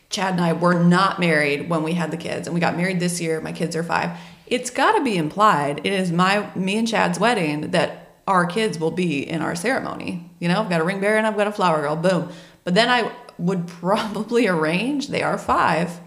Chad 0.09 0.33
and 0.33 0.41
I 0.41 0.53
were 0.53 0.73
not 0.83 1.19
married 1.19 1.69
when 1.69 1.83
we 1.83 1.93
had 1.93 2.11
the 2.11 2.17
kids, 2.17 2.47
and 2.47 2.53
we 2.53 2.59
got 2.59 2.77
married 2.77 2.99
this 2.99 3.19
year. 3.19 3.41
My 3.41 3.51
kids 3.51 3.75
are 3.75 3.83
five. 3.83 4.11
It's 4.45 4.69
got 4.69 4.93
to 4.97 5.03
be 5.03 5.17
implied. 5.17 5.79
It 5.85 5.91
is 5.91 6.11
my 6.11 6.49
me 6.55 6.77
and 6.77 6.87
Chad's 6.87 7.19
wedding 7.19 7.71
that 7.71 8.15
our 8.27 8.45
kids 8.45 8.79
will 8.79 8.91
be 8.91 9.27
in 9.27 9.41
our 9.41 9.55
ceremony. 9.55 10.29
You 10.39 10.47
know, 10.47 10.61
I've 10.61 10.69
got 10.69 10.81
a 10.81 10.83
ring 10.83 10.99
bearer 11.01 11.17
and 11.17 11.27
I've 11.27 11.35
got 11.37 11.47
a 11.47 11.51
flower 11.51 11.81
girl. 11.81 11.95
Boom. 11.97 12.29
But 12.63 12.73
then 12.75 12.89
I 12.89 13.11
would 13.37 13.67
probably 13.81 14.47
arrange. 14.47 15.07
They 15.09 15.23
are 15.23 15.37
five. 15.37 15.99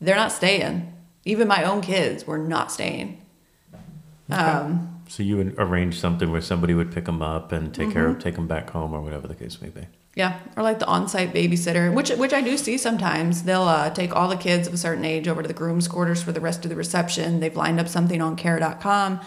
They're 0.00 0.16
not 0.16 0.32
staying. 0.32 0.92
Even 1.24 1.48
my 1.48 1.64
own 1.64 1.80
kids 1.80 2.26
were 2.26 2.38
not 2.38 2.70
staying. 2.70 3.22
Um, 4.30 5.02
So 5.08 5.22
you 5.22 5.36
would 5.36 5.54
arrange 5.58 5.98
something 6.00 6.30
where 6.32 6.40
somebody 6.40 6.74
would 6.74 6.92
pick 6.92 7.04
them 7.04 7.22
up 7.22 7.52
and 7.52 7.72
take 7.74 7.92
care 7.92 8.04
Mm-hmm. 8.08 8.16
of, 8.16 8.22
take 8.22 8.34
them 8.34 8.46
back 8.48 8.70
home, 8.70 8.92
or 8.92 9.00
whatever 9.00 9.26
the 9.28 9.34
case 9.34 9.60
may 9.62 9.68
be. 9.68 9.86
Yeah, 10.16 10.40
or 10.56 10.62
like 10.62 10.78
the 10.78 10.86
on-site 10.86 11.34
babysitter, 11.34 11.92
which 11.92 12.08
which 12.08 12.32
I 12.32 12.40
do 12.40 12.56
see 12.56 12.78
sometimes. 12.78 13.42
They'll 13.42 13.64
uh, 13.64 13.90
take 13.90 14.16
all 14.16 14.28
the 14.28 14.36
kids 14.36 14.66
of 14.66 14.72
a 14.72 14.78
certain 14.78 15.04
age 15.04 15.28
over 15.28 15.42
to 15.42 15.48
the 15.48 15.52
groom's 15.52 15.86
quarters 15.88 16.22
for 16.22 16.32
the 16.32 16.40
rest 16.40 16.64
of 16.64 16.70
the 16.70 16.74
reception. 16.74 17.40
They've 17.40 17.54
lined 17.54 17.78
up 17.78 17.86
something 17.86 18.22
on 18.22 18.34
Care.com, 18.34 19.20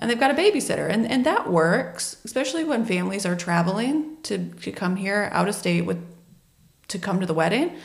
and 0.00 0.10
they've 0.10 0.18
got 0.18 0.32
a 0.32 0.34
babysitter, 0.34 0.90
and 0.90 1.08
and 1.08 1.24
that 1.24 1.48
works, 1.48 2.16
especially 2.24 2.64
when 2.64 2.84
families 2.84 3.24
are 3.24 3.36
traveling 3.36 4.16
to 4.24 4.50
to 4.62 4.72
come 4.72 4.96
here 4.96 5.28
out 5.30 5.48
of 5.48 5.54
state 5.54 5.82
with 5.82 6.04
to 6.88 6.98
come 6.98 7.20
to 7.20 7.26
the 7.26 7.34
wedding. 7.34 7.76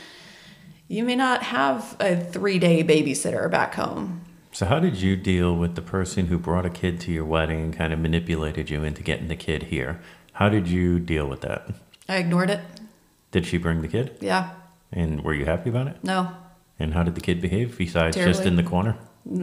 You 0.88 1.04
may 1.04 1.16
not 1.16 1.44
have 1.44 1.96
a 2.00 2.20
three-day 2.20 2.84
babysitter 2.84 3.50
back 3.52 3.76
home. 3.76 4.22
So 4.52 4.66
how 4.66 4.80
did 4.80 4.96
you 4.96 5.16
deal 5.16 5.56
with 5.56 5.76
the 5.76 5.84
person 5.84 6.26
who 6.26 6.40
brought 6.40 6.66
a 6.66 6.72
kid 6.72 7.00
to 7.02 7.12
your 7.12 7.26
wedding 7.26 7.62
and 7.62 7.78
kind 7.78 7.94
of 7.94 8.00
manipulated 8.00 8.72
you 8.72 8.84
into 8.84 9.04
getting 9.04 9.28
the 9.28 9.36
kid 9.36 9.64
here? 9.64 10.02
How 10.34 10.50
did 10.50 10.68
you 10.68 10.98
deal 10.98 11.28
with 11.28 11.42
that? 11.42 11.70
I 12.10 12.18
ignored 12.18 12.50
it. 12.50 12.60
Did 13.32 13.46
she 13.46 13.58
bring 13.58 13.82
the 13.82 13.88
kid? 13.88 14.18
Yeah, 14.20 14.50
And 14.92 15.24
were 15.24 15.34
you 15.34 15.46
happy 15.46 15.70
about 15.70 15.88
it? 15.88 16.04
no, 16.04 16.32
And 16.80 16.94
how 16.94 17.04
did 17.04 17.16
the 17.16 17.22
kid 17.22 17.40
behave 17.42 17.78
besides 17.78 18.18
just 18.18 18.44
in 18.44 18.56
the 18.56 18.64
corner? 18.64 18.98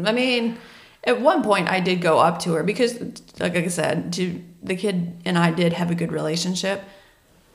I 0.05 0.13
mean, 0.13 0.59
at 1.05 1.21
one 1.21 1.43
point 1.43 1.69
I 1.69 1.79
did 1.81 2.03
go 2.03 2.19
up 2.19 2.41
to 2.41 2.55
her 2.55 2.65
because, 2.65 3.01
like 3.39 3.57
I 3.57 3.69
said, 3.69 4.13
to, 4.15 4.43
the 4.63 4.75
kid 4.75 5.17
and 5.25 5.39
I 5.39 5.53
did 5.53 5.73
have 5.75 5.91
a 5.93 5.95
good 5.95 6.11
relationship. 6.11 6.83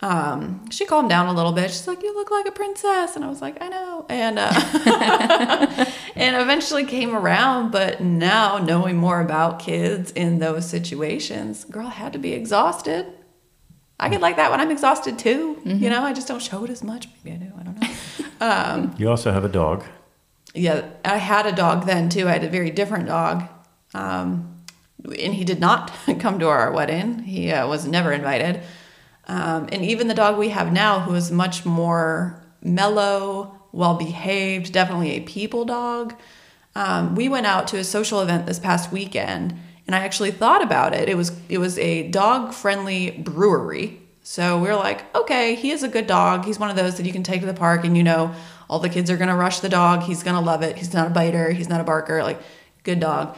Um, 0.01 0.69
she 0.71 0.85
calmed 0.85 1.09
down 1.09 1.27
a 1.27 1.33
little 1.33 1.51
bit. 1.51 1.69
She's 1.69 1.87
like, 1.87 2.01
"You 2.01 2.15
look 2.15 2.31
like 2.31 2.47
a 2.47 2.51
princess," 2.51 3.15
and 3.15 3.23
I 3.23 3.27
was 3.29 3.39
like, 3.39 3.61
"I 3.61 3.67
know." 3.69 4.05
And 4.09 4.39
uh, 4.39 5.85
and 6.15 6.41
eventually 6.41 6.85
came 6.85 7.13
around. 7.15 7.71
But 7.71 8.01
now, 8.01 8.57
knowing 8.57 8.97
more 8.97 9.21
about 9.21 9.59
kids 9.59 10.11
in 10.11 10.39
those 10.39 10.67
situations, 10.67 11.65
girl 11.65 11.89
had 11.89 12.13
to 12.13 12.19
be 12.19 12.33
exhausted. 12.33 13.13
I 14.01 14.09
get 14.09 14.19
like 14.19 14.35
that 14.37 14.51
when 14.51 14.59
I'm 14.59 14.71
exhausted 14.71 15.17
too. 15.19 15.61
You 15.63 15.89
know, 15.89 16.01
I 16.03 16.11
just 16.13 16.27
don't 16.27 16.41
show 16.41 16.63
it 16.65 16.69
as 16.71 16.83
much. 16.83 17.07
Maybe 17.23 17.35
I 17.35 17.39
do. 17.47 17.53
I 17.59 17.63
don't 17.63 17.79
know. 17.81 17.89
Um, 18.41 18.95
You 18.99 19.09
also 19.09 19.31
have 19.31 19.45
a 19.45 19.49
dog. 19.49 19.83
yeah, 20.53 20.85
I 21.05 21.17
had 21.17 21.45
a 21.45 21.51
dog 21.51 21.85
then 21.85 22.09
too. 22.09 22.27
I 22.27 22.31
had 22.33 22.43
a 22.43 22.49
very 22.49 22.71
different 22.71 23.05
dog. 23.07 23.43
Um, 23.93 24.63
and 25.03 25.33
he 25.33 25.43
did 25.43 25.59
not 25.59 25.91
come 26.19 26.39
to 26.39 26.47
our 26.47 26.71
wedding. 26.71 27.19
He 27.23 27.51
uh, 27.51 27.67
was 27.67 27.85
never 27.87 28.11
invited. 28.11 28.61
Um, 29.27 29.69
and 29.71 29.85
even 29.85 30.07
the 30.07 30.13
dog 30.15 30.37
we 30.37 30.49
have 30.49 30.73
now, 30.73 30.99
who 31.01 31.13
is 31.15 31.31
much 31.31 31.65
more 31.65 32.41
mellow, 32.63 33.55
well 33.71 33.93
behaved, 33.95 34.73
definitely 34.73 35.11
a 35.11 35.19
people 35.21 35.63
dog. 35.65 36.15
Um, 36.75 37.15
we 37.15 37.29
went 37.29 37.45
out 37.45 37.67
to 37.69 37.77
a 37.77 37.83
social 37.83 38.21
event 38.21 38.45
this 38.45 38.59
past 38.59 38.91
weekend, 38.91 39.53
and 39.91 40.01
I 40.01 40.05
actually 40.05 40.31
thought 40.31 40.63
about 40.63 40.93
it. 40.93 41.09
It 41.09 41.17
was 41.17 41.33
it 41.49 41.57
was 41.57 41.77
a 41.77 42.07
dog 42.07 42.53
friendly 42.53 43.11
brewery. 43.11 43.99
So 44.23 44.57
we 44.57 44.69
were 44.69 44.75
like, 44.75 45.13
okay, 45.13 45.55
he 45.55 45.71
is 45.71 45.83
a 45.83 45.89
good 45.89 46.07
dog. 46.07 46.45
He's 46.45 46.57
one 46.57 46.69
of 46.69 46.77
those 46.77 46.95
that 46.95 47.05
you 47.05 47.11
can 47.11 47.23
take 47.23 47.41
to 47.41 47.45
the 47.45 47.53
park, 47.53 47.83
and 47.83 47.97
you 47.97 48.03
know, 48.03 48.33
all 48.69 48.79
the 48.79 48.87
kids 48.87 49.11
are 49.11 49.17
gonna 49.17 49.35
rush 49.35 49.59
the 49.59 49.67
dog. 49.67 50.03
He's 50.03 50.23
gonna 50.23 50.39
love 50.39 50.61
it. 50.61 50.77
He's 50.77 50.93
not 50.93 51.07
a 51.07 51.09
biter. 51.09 51.51
He's 51.51 51.67
not 51.67 51.81
a 51.81 51.83
barker. 51.83 52.23
Like, 52.23 52.39
good 52.83 53.01
dog. 53.01 53.35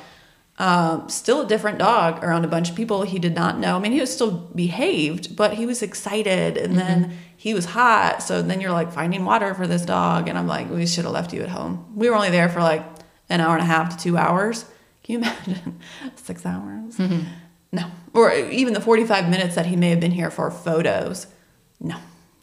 Um, 0.59 1.09
still 1.09 1.41
a 1.41 1.47
different 1.47 1.79
dog 1.79 2.23
around 2.23 2.45
a 2.45 2.47
bunch 2.47 2.69
of 2.69 2.75
people 2.75 3.01
he 3.01 3.17
did 3.17 3.33
not 3.33 3.57
know. 3.57 3.75
I 3.75 3.79
mean, 3.79 3.91
he 3.91 3.99
was 3.99 4.13
still 4.13 4.29
behaved, 4.29 5.35
but 5.35 5.55
he 5.55 5.65
was 5.65 5.81
excited, 5.81 6.55
and 6.55 6.77
then 6.77 7.17
he 7.35 7.55
was 7.55 7.65
hot. 7.65 8.21
So 8.21 8.43
then 8.43 8.61
you're 8.61 8.71
like 8.71 8.91
finding 8.91 9.25
water 9.25 9.55
for 9.55 9.65
this 9.65 9.85
dog, 9.85 10.29
and 10.29 10.37
I'm 10.37 10.45
like, 10.45 10.69
we 10.69 10.85
should 10.85 11.05
have 11.05 11.13
left 11.13 11.33
you 11.33 11.41
at 11.41 11.49
home. 11.49 11.93
We 11.95 12.11
were 12.11 12.15
only 12.15 12.29
there 12.29 12.47
for 12.47 12.59
like 12.59 12.85
an 13.27 13.41
hour 13.41 13.55
and 13.55 13.63
a 13.63 13.65
half 13.65 13.97
to 13.97 14.03
two 14.03 14.17
hours. 14.17 14.65
Can 15.03 15.13
you 15.13 15.17
imagine 15.19 15.79
six 16.15 16.45
hours? 16.45 16.97
Mm-hmm. 16.97 17.27
No. 17.71 17.91
Or 18.13 18.31
even 18.31 18.73
the 18.73 18.81
45 18.81 19.29
minutes 19.29 19.55
that 19.55 19.65
he 19.65 19.75
may 19.75 19.89
have 19.89 19.99
been 19.99 20.11
here 20.11 20.29
for 20.31 20.49
photos. 20.51 21.27
No. 21.79 21.97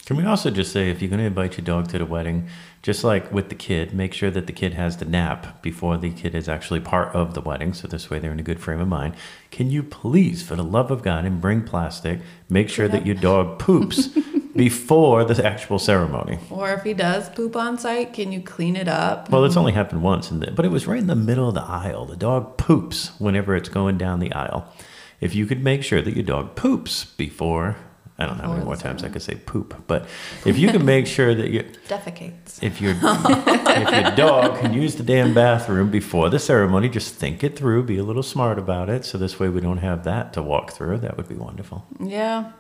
Can 0.05 0.16
we 0.16 0.25
also 0.25 0.51
just 0.51 0.73
say 0.73 0.90
if 0.90 1.01
you're 1.01 1.09
going 1.09 1.20
to 1.20 1.27
invite 1.27 1.57
your 1.57 1.64
dog 1.64 1.88
to 1.90 1.99
the 1.99 2.05
wedding, 2.05 2.49
just 2.83 3.05
like 3.05 3.33
with 3.33 3.49
the 3.49 3.55
kid, 3.55 3.94
make 3.94 4.12
sure 4.12 4.31
that 4.31 4.49
the 4.49 4.53
kid 4.53 4.75
has 4.75 4.96
the 4.96 5.05
nap 5.05 5.62
before 5.62 5.96
the 5.96 6.11
kid 6.11 6.35
is 6.35 6.49
actually 6.49 6.81
part 6.81 7.14
of 7.14 7.35
the 7.35 7.40
wedding. 7.40 7.73
So 7.73 7.87
this 7.87 8.11
way 8.11 8.18
they're 8.18 8.33
in 8.33 8.40
a 8.40 8.42
good 8.42 8.59
frame 8.59 8.81
of 8.81 8.88
mind. 8.88 9.14
Can 9.53 9.70
you 9.70 9.85
please, 9.85 10.42
for 10.42 10.57
the 10.57 10.64
love 10.64 10.90
of 10.90 11.03
God, 11.03 11.25
and 11.25 11.40
bring 11.40 11.62
plastic, 11.62 12.18
make 12.49 12.68
sure 12.68 12.88
that 12.88 13.07
your 13.07 13.14
dog 13.14 13.61
poops 13.61 14.09
before 14.55 15.25
the 15.25 15.45
actual 15.47 15.79
ceremony? 15.79 16.39
Or 16.51 16.73
if 16.73 16.83
he 16.83 16.95
does 16.95 17.29
poop 17.31 17.57
on 17.57 17.79
site, 17.79 18.13
can 18.13 18.33
you 18.33 18.41
clean 18.41 18.77
it 18.77 18.89
up? 18.89 19.31
Well, 19.31 19.45
it's 19.45 19.57
only 19.57 19.73
happened 19.73 20.03
once, 20.03 20.31
and 20.31 20.55
but 20.55 20.65
it 20.65 20.71
was 20.71 20.87
right 20.87 20.99
in 20.99 21.07
the 21.07 21.17
middle 21.17 21.49
of 21.49 21.55
the 21.55 21.63
aisle. 21.63 22.07
The 22.07 22.17
dog 22.17 22.57
poops 22.57 23.13
whenever 23.19 23.55
it's 23.57 23.69
going 23.69 23.99
down 23.99 24.21
the 24.21 24.33
aisle. 24.33 24.73
If 25.21 25.35
you 25.35 25.47
could 25.47 25.63
make 25.63 25.83
sure 25.85 26.01
that 26.01 26.15
your 26.15 26.25
dog 26.25 26.57
poops 26.57 27.05
before, 27.05 27.77
I 28.19 28.27
don't 28.27 28.39
know 28.39 28.45
how 28.45 28.53
many 28.53 28.65
more 28.65 28.77
the 28.77 28.83
times 28.83 29.05
I 29.05 29.09
could 29.11 29.23
say 29.23 29.35
poop, 29.35 29.85
but 29.87 30.07
if 30.45 30.59
you 30.59 30.69
can 30.69 30.85
make 30.85 31.07
sure 31.07 31.35
that 31.35 31.51
you 31.51 31.63
Defecates. 31.89 32.63
if 32.63 32.81
your 32.81 32.95
if 33.03 33.91
your 34.05 34.17
dog 34.17 34.61
can 34.61 34.73
use 34.75 34.97
the 34.97 35.03
damn 35.03 35.33
bathroom 35.35 35.91
before 35.91 36.29
the 36.31 36.39
ceremony, 36.39 36.89
just 36.89 37.15
think 37.15 37.45
it 37.45 37.57
through, 37.57 37.85
be 37.85 37.99
a 37.99 38.03
little 38.03 38.23
smart 38.23 38.59
about 38.59 38.89
it, 38.91 39.05
so 39.05 39.17
this 39.19 39.39
way 39.39 39.49
we 39.49 39.61
don't 39.61 39.79
have 39.79 40.05
that 40.05 40.33
to 40.35 40.43
walk 40.43 40.73
through. 40.73 40.99
That 40.99 41.17
would 41.17 41.29
be 41.29 41.35
wonderful. 41.35 41.87
Yeah. 41.99 42.53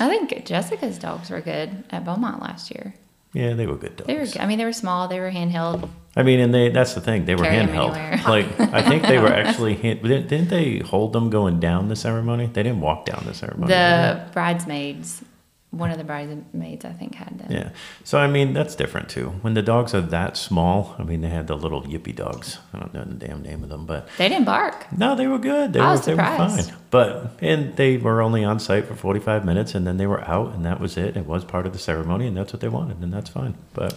I 0.00 0.08
think 0.08 0.44
Jessica's 0.44 0.98
dogs 0.98 1.30
were 1.30 1.40
good 1.40 1.84
at 1.90 2.04
Belmont 2.04 2.40
last 2.40 2.70
year. 2.70 2.94
Yeah, 3.32 3.54
they 3.54 3.66
were 3.66 3.76
good 3.76 3.96
dogs. 3.96 4.06
They 4.06 4.16
were. 4.16 4.26
I 4.42 4.46
mean, 4.46 4.58
they 4.58 4.64
were 4.64 4.72
small. 4.72 5.08
They 5.08 5.20
were 5.20 5.30
handheld. 5.30 5.88
I 6.16 6.22
mean, 6.22 6.40
and 6.40 6.52
they 6.52 6.70
that's 6.70 6.94
the 6.94 7.00
thing. 7.00 7.24
They 7.26 7.34
were 7.34 7.44
Carry 7.44 7.66
handheld. 7.66 8.24
Like 8.28 8.58
I 8.60 8.82
think 8.82 9.04
they 9.04 9.18
were 9.18 9.28
actually 9.32 9.74
hand, 9.74 10.02
didn't, 10.02 10.48
they 10.48 10.78
hold 10.78 11.12
them 11.12 11.30
going 11.30 11.60
down 11.60 11.88
the 11.88 11.96
ceremony? 11.96 12.46
They 12.46 12.62
didn't 12.62 12.80
walk 12.80 13.04
down 13.06 13.22
the 13.26 13.34
ceremony. 13.34 13.68
The 13.68 14.26
bridesmaids, 14.32 15.22
one 15.70 15.90
of 15.90 15.98
the 15.98 16.04
bridesmaids, 16.04 16.84
I 16.86 16.92
think, 16.92 17.14
had 17.14 17.38
them. 17.38 17.50
Yeah. 17.50 17.70
So 18.02 18.18
I 18.18 18.26
mean, 18.26 18.54
that's 18.54 18.74
different 18.74 19.10
too. 19.10 19.28
When 19.42 19.52
the 19.52 19.62
dogs 19.62 19.94
are 19.94 20.00
that 20.00 20.36
small, 20.36 20.96
I 20.98 21.02
mean, 21.02 21.20
they 21.20 21.28
had 21.28 21.46
the 21.46 21.56
little 21.56 21.82
yippy 21.82 22.16
dogs. 22.16 22.58
I 22.72 22.78
don't 22.78 22.94
know 22.94 23.04
the 23.04 23.26
damn 23.26 23.42
name 23.42 23.62
of 23.62 23.68
them, 23.68 23.84
but 23.84 24.08
They 24.16 24.28
didn't 24.30 24.46
bark. 24.46 24.86
no, 24.96 25.14
they 25.14 25.26
were 25.26 25.38
good. 25.38 25.74
They 25.74 25.80
I 25.80 25.86
were 25.86 25.90
was 25.92 26.06
they 26.06 26.14
were 26.14 26.22
surprised. 26.22 26.70
fine. 26.70 26.78
But 26.90 27.38
and 27.42 27.76
they 27.76 27.98
were 27.98 28.22
only 28.22 28.44
on 28.44 28.58
site 28.60 28.86
for 28.86 28.94
forty 28.94 29.20
five 29.20 29.44
minutes, 29.44 29.74
and 29.74 29.86
then 29.86 29.98
they 29.98 30.06
were 30.06 30.22
out, 30.22 30.54
and 30.54 30.64
that 30.64 30.80
was 30.80 30.96
it. 30.96 31.16
It 31.16 31.26
was 31.26 31.44
part 31.44 31.66
of 31.66 31.74
the 31.74 31.78
ceremony, 31.78 32.26
and 32.26 32.36
that's 32.36 32.52
what 32.52 32.60
they 32.60 32.68
wanted, 32.68 33.02
and 33.02 33.12
that's 33.12 33.28
fine. 33.28 33.54
But 33.74 33.94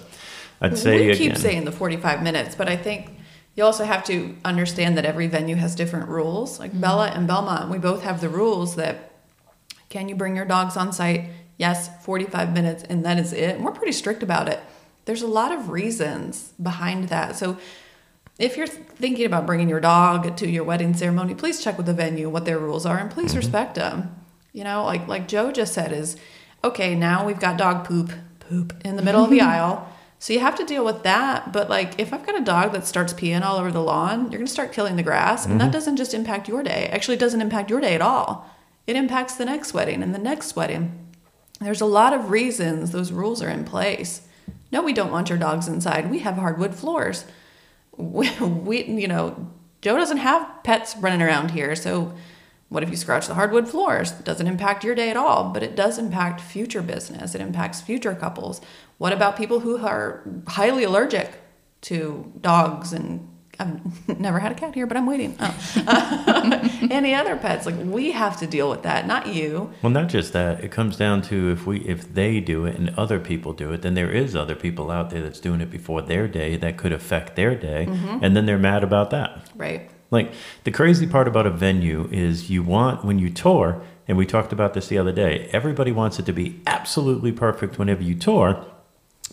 I'd 0.59 0.77
say 0.77 1.07
we 1.07 1.15
keep 1.15 1.31
again, 1.31 1.41
saying 1.41 1.65
the 1.65 1.71
45 1.71 2.21
minutes, 2.21 2.53
but 2.53 2.67
I 2.67 2.75
think 2.75 3.17
you 3.55 3.63
also 3.63 3.85
have 3.85 4.03
to 4.05 4.35
understand 4.43 4.97
that 4.97 5.05
every 5.05 5.27
venue 5.27 5.55
has 5.55 5.73
different 5.73 6.09
rules. 6.09 6.59
Like 6.59 6.71
mm-hmm. 6.71 6.81
Bella 6.81 7.07
and 7.07 7.27
Belmont, 7.27 7.69
we 7.69 7.77
both 7.77 8.03
have 8.03 8.19
the 8.19 8.29
rules 8.29 8.75
that 8.75 9.11
can 9.89 10.07
you 10.07 10.15
bring 10.15 10.35
your 10.35 10.45
dogs 10.45 10.77
on 10.77 10.93
site? 10.93 11.25
Yes, 11.57 11.89
45 12.03 12.53
minutes, 12.53 12.83
and 12.83 13.05
that 13.05 13.19
is 13.19 13.33
it. 13.33 13.55
And 13.55 13.65
we're 13.65 13.71
pretty 13.71 13.91
strict 13.91 14.23
about 14.23 14.47
it. 14.47 14.59
There's 15.05 15.21
a 15.21 15.27
lot 15.27 15.51
of 15.51 15.69
reasons 15.69 16.53
behind 16.61 17.09
that. 17.09 17.35
So 17.35 17.57
if 18.39 18.57
you're 18.57 18.67
thinking 18.67 19.25
about 19.25 19.45
bringing 19.45 19.69
your 19.69 19.79
dog 19.79 20.35
to 20.37 20.49
your 20.49 20.63
wedding 20.63 20.95
ceremony, 20.95 21.35
please 21.35 21.63
check 21.63 21.77
with 21.77 21.85
the 21.85 21.93
venue 21.93 22.29
what 22.29 22.45
their 22.45 22.57
rules 22.57 22.85
are 22.85 22.97
and 22.97 23.11
please 23.11 23.29
mm-hmm. 23.29 23.37
respect 23.37 23.75
them. 23.75 24.15
You 24.53 24.63
know, 24.63 24.83
like 24.83 25.07
like 25.07 25.27
Joe 25.27 25.51
just 25.51 25.73
said 25.73 25.91
is 25.91 26.17
okay, 26.63 26.95
now 26.95 27.25
we've 27.25 27.39
got 27.39 27.57
dog 27.57 27.85
poop 27.85 28.11
poop 28.39 28.73
in 28.83 28.95
the 28.95 29.01
middle 29.01 29.23
of 29.23 29.29
the 29.29 29.41
aisle. 29.53 29.87
So 30.19 30.33
you 30.33 30.39
have 30.39 30.55
to 30.57 30.65
deal 30.65 30.85
with 30.85 31.03
that, 31.03 31.51
but 31.51 31.69
like 31.69 31.99
if 31.99 32.13
I've 32.13 32.25
got 32.25 32.39
a 32.39 32.43
dog 32.43 32.73
that 32.73 32.85
starts 32.85 33.13
peeing 33.13 33.43
all 33.43 33.57
over 33.57 33.71
the 33.71 33.81
lawn, 33.81 34.23
you're 34.23 34.39
going 34.39 34.45
to 34.45 34.51
start 34.51 34.71
killing 34.71 34.95
the 34.95 35.03
grass 35.03 35.45
and 35.45 35.59
that 35.59 35.65
mm-hmm. 35.65 35.73
doesn't 35.73 35.97
just 35.97 36.13
impact 36.13 36.47
your 36.47 36.61
day. 36.61 36.89
Actually, 36.91 37.15
it 37.15 37.19
doesn't 37.19 37.41
impact 37.41 37.69
your 37.69 37.81
day 37.81 37.95
at 37.95 38.01
all. 38.01 38.47
It 38.85 38.95
impacts 38.95 39.35
the 39.35 39.45
next 39.45 39.73
wedding 39.73 40.03
and 40.03 40.13
the 40.13 40.19
next 40.19 40.55
wedding. 40.55 41.00
There's 41.61 41.81
a 41.81 41.85
lot 41.85 42.13
of 42.13 42.31
reasons 42.31 42.91
those 42.91 43.11
rules 43.11 43.41
are 43.41 43.49
in 43.49 43.63
place. 43.63 44.21
No, 44.71 44.81
we 44.81 44.93
don't 44.93 45.11
want 45.11 45.29
your 45.29 45.37
dogs 45.37 45.67
inside. 45.67 46.09
We 46.09 46.19
have 46.19 46.35
hardwood 46.35 46.73
floors. 46.73 47.25
We, 47.95 48.31
we, 48.39 48.83
you 48.83 49.07
know, 49.07 49.51
Joe 49.81 49.95
doesn't 49.95 50.17
have 50.17 50.49
pets 50.63 50.95
running 50.97 51.21
around 51.21 51.51
here. 51.51 51.75
So, 51.75 52.13
what 52.69 52.83
if 52.83 52.89
you 52.89 52.95
scratch 52.95 53.27
the 53.27 53.33
hardwood 53.33 53.67
floors? 53.67 54.13
It 54.13 54.23
doesn't 54.23 54.47
impact 54.47 54.85
your 54.85 54.95
day 54.95 55.09
at 55.09 55.17
all, 55.17 55.49
but 55.49 55.61
it 55.61 55.75
does 55.75 55.99
impact 55.99 56.39
future 56.39 56.81
business. 56.81 57.35
It 57.35 57.41
impacts 57.41 57.81
future 57.81 58.15
couples. 58.15 58.61
What 58.97 59.11
about 59.11 59.35
people 59.35 59.59
who 59.59 59.85
are 59.85 60.23
highly 60.47 60.85
allergic 60.85 61.33
to 61.81 62.31
dogs 62.39 62.93
and 62.93 63.27
I've 63.59 64.19
never 64.19 64.39
had 64.39 64.51
a 64.51 64.55
cat 64.55 64.73
here, 64.73 64.87
but 64.87 64.97
I'm 64.97 65.05
waiting. 65.05 65.35
Oh. 65.39 66.69
Any 66.91 67.13
other 67.13 67.35
pets? 67.37 67.65
Like 67.65 67.75
we 67.77 68.11
have 68.11 68.37
to 68.37 68.47
deal 68.47 68.69
with 68.69 68.83
that, 68.83 69.05
not 69.05 69.27
you. 69.27 69.71
Well, 69.81 69.91
not 69.91 70.09
just 70.09 70.33
that. 70.33 70.63
It 70.63 70.71
comes 70.71 70.97
down 70.97 71.21
to 71.23 71.51
if 71.51 71.65
we 71.65 71.79
if 71.81 72.13
they 72.13 72.39
do 72.39 72.65
it 72.65 72.75
and 72.75 72.89
other 72.97 73.19
people 73.19 73.53
do 73.53 73.71
it, 73.71 73.81
then 73.81 73.93
there 73.93 74.11
is 74.11 74.35
other 74.35 74.55
people 74.55 74.89
out 74.89 75.09
there 75.09 75.21
that's 75.21 75.39
doing 75.39 75.61
it 75.61 75.69
before 75.69 76.01
their 76.01 76.27
day 76.27 76.57
that 76.57 76.77
could 76.77 76.91
affect 76.91 77.35
their 77.35 77.55
day, 77.55 77.85
mm-hmm. 77.87 78.23
and 78.23 78.35
then 78.35 78.45
they're 78.45 78.57
mad 78.57 78.83
about 78.83 79.09
that. 79.11 79.49
Right. 79.55 79.89
Like 80.09 80.33
the 80.63 80.71
crazy 80.71 81.07
part 81.07 81.27
about 81.27 81.45
a 81.45 81.51
venue 81.51 82.09
is 82.11 82.49
you 82.49 82.63
want 82.63 83.05
when 83.05 83.19
you 83.19 83.29
tour, 83.29 83.81
and 84.07 84.17
we 84.17 84.25
talked 84.25 84.51
about 84.51 84.73
this 84.73 84.87
the 84.87 84.97
other 84.97 85.13
day. 85.13 85.49
Everybody 85.51 85.91
wants 85.91 86.19
it 86.19 86.25
to 86.25 86.33
be 86.33 86.61
absolutely 86.65 87.31
perfect 87.31 87.77
whenever 87.77 88.03
you 88.03 88.15
tour, 88.15 88.65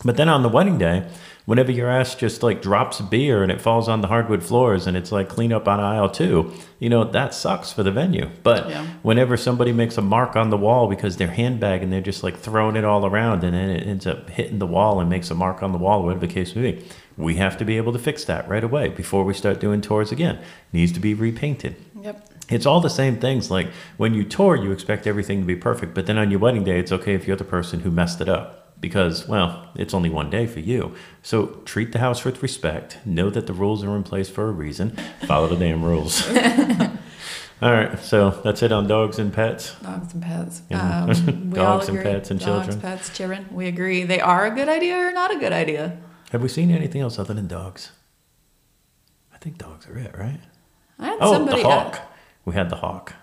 but 0.05 0.17
then 0.17 0.29
on 0.29 0.43
the 0.43 0.49
wedding 0.49 0.77
day, 0.77 1.09
whenever 1.49 1.71
your 1.71 1.89
ass 1.89 2.13
just 2.13 2.43
like 2.43 2.61
drops 2.61 3.01
beer 3.01 3.41
and 3.41 3.51
it 3.51 3.59
falls 3.59 3.89
on 3.89 4.01
the 4.01 4.07
hardwood 4.07 4.43
floors 4.43 4.85
and 4.85 4.95
it's 4.95 5.11
like 5.11 5.27
clean 5.27 5.51
up 5.51 5.67
on 5.67 5.79
aisle 5.79 6.07
two, 6.07 6.53
you 6.77 6.87
know, 6.87 7.03
that 7.03 7.33
sucks 7.33 7.73
for 7.73 7.81
the 7.81 7.89
venue. 7.91 8.29
But 8.43 8.69
Yeah. 8.69 8.85
whenever 9.01 9.35
somebody 9.35 9.73
makes 9.73 9.97
a 9.97 10.01
mark 10.03 10.35
on 10.35 10.51
the 10.51 10.57
wall 10.57 10.87
because 10.87 11.17
they're 11.17 11.35
handbag 11.41 11.81
and 11.81 11.91
they're 11.91 12.01
just 12.01 12.21
like 12.21 12.37
throwing 12.37 12.75
it 12.75 12.85
all 12.85 13.03
around 13.03 13.43
and 13.43 13.55
then 13.55 13.71
it 13.71 13.87
ends 13.87 14.05
up 14.05 14.29
hitting 14.29 14.59
the 14.59 14.67
wall 14.67 14.99
and 14.99 15.09
makes 15.09 15.31
a 15.31 15.33
mark 15.33 15.63
on 15.63 15.71
the 15.71 15.79
wall, 15.79 16.03
whatever 16.03 16.19
the 16.27 16.31
case 16.31 16.55
may 16.55 16.73
be, 16.73 16.85
we 17.17 17.37
have 17.37 17.57
to 17.57 17.65
be 17.65 17.77
able 17.77 17.93
to 17.93 17.99
fix 17.99 18.23
that 18.25 18.47
right 18.47 18.63
away 18.63 18.89
before 18.89 19.23
we 19.23 19.33
start 19.33 19.59
doing 19.59 19.81
tours 19.81 20.11
again. 20.11 20.37
needs 20.71 20.91
to 20.91 20.99
be 20.99 21.15
repainted. 21.15 21.75
Yep. 21.99 22.29
It's 22.49 22.67
all 22.67 22.79
the 22.79 22.91
same 22.91 23.17
things. 23.19 23.49
Like 23.49 23.69
when 23.97 24.13
you 24.13 24.23
tour, 24.23 24.55
you 24.55 24.71
expect 24.71 25.07
everything 25.07 25.39
to 25.41 25.47
be 25.47 25.55
perfect, 25.55 25.95
but 25.95 26.05
then 26.05 26.19
on 26.19 26.29
your 26.29 26.39
wedding 26.39 26.63
day, 26.63 26.77
it's 26.77 26.91
okay 26.91 27.15
if 27.15 27.25
you're 27.25 27.37
the 27.37 27.43
person 27.43 27.79
who 27.79 27.89
messed 27.89 28.21
it 28.21 28.29
up 28.29 28.58
because, 28.81 29.27
well, 29.27 29.69
it's 29.75 29.93
only 29.93 30.09
one 30.09 30.29
day 30.29 30.47
for 30.47 30.59
you. 30.59 30.95
So 31.21 31.47
treat 31.65 31.91
the 31.91 31.99
house 31.99 32.23
with 32.23 32.41
respect. 32.41 32.97
Know 33.05 33.29
that 33.29 33.45
the 33.47 33.53
rules 33.53 33.83
are 33.83 33.95
in 33.95 34.03
place 34.03 34.29
for 34.29 34.47
a 34.47 34.51
reason. 34.51 34.97
Follow 35.25 35.47
the 35.47 35.55
damn 35.57 35.83
rules. 35.83 36.25
all 37.61 37.71
right, 37.73 37.99
so 37.99 38.29
that's 38.43 38.63
it 38.63 38.71
on 38.71 38.87
dogs 38.87 39.19
and 39.19 39.33
pets. 39.33 39.75
Dogs 39.81 40.13
and 40.13 40.23
pets. 40.23 40.61
Yeah. 40.69 41.03
Um, 41.03 41.49
Dogs 41.53 41.89
and 41.89 42.01
pets 42.01 42.31
and 42.31 42.39
Dogs, 42.39 42.45
children. 42.67 42.81
pets, 42.81 43.09
children. 43.17 43.47
We 43.51 43.67
agree. 43.67 44.03
They 44.03 44.21
are 44.21 44.45
a 44.45 44.51
good 44.51 44.69
idea 44.69 44.95
or 44.97 45.11
not 45.11 45.35
a 45.35 45.39
good 45.39 45.53
idea. 45.53 45.97
Have 46.31 46.41
we 46.41 46.47
seen 46.47 46.71
anything 46.71 47.01
else 47.01 47.17
other 47.19 47.33
than 47.33 47.47
dogs? 47.47 47.91
I 49.33 49.37
think 49.37 49.57
dogs 49.57 49.87
are 49.87 49.97
it, 49.97 50.15
right? 50.17 50.39
I 50.99 51.07
had 51.07 51.17
Oh, 51.21 51.33
somebody. 51.33 51.63
the 51.63 51.67
hawk. 51.69 52.01
We 52.45 52.53
had 52.53 52.69
the 52.69 52.75
hawk. 52.77 53.15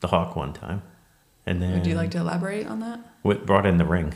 The 0.00 0.08
hawk 0.08 0.36
one 0.36 0.52
time. 0.52 0.82
And 1.46 1.60
then 1.60 1.72
would 1.72 1.86
you 1.86 1.94
like 1.94 2.10
to 2.12 2.18
elaborate 2.18 2.66
on 2.66 2.80
that? 2.80 3.00
we 3.22 3.34
brought 3.34 3.66
in 3.66 3.78
the 3.78 3.84
ring. 3.84 4.14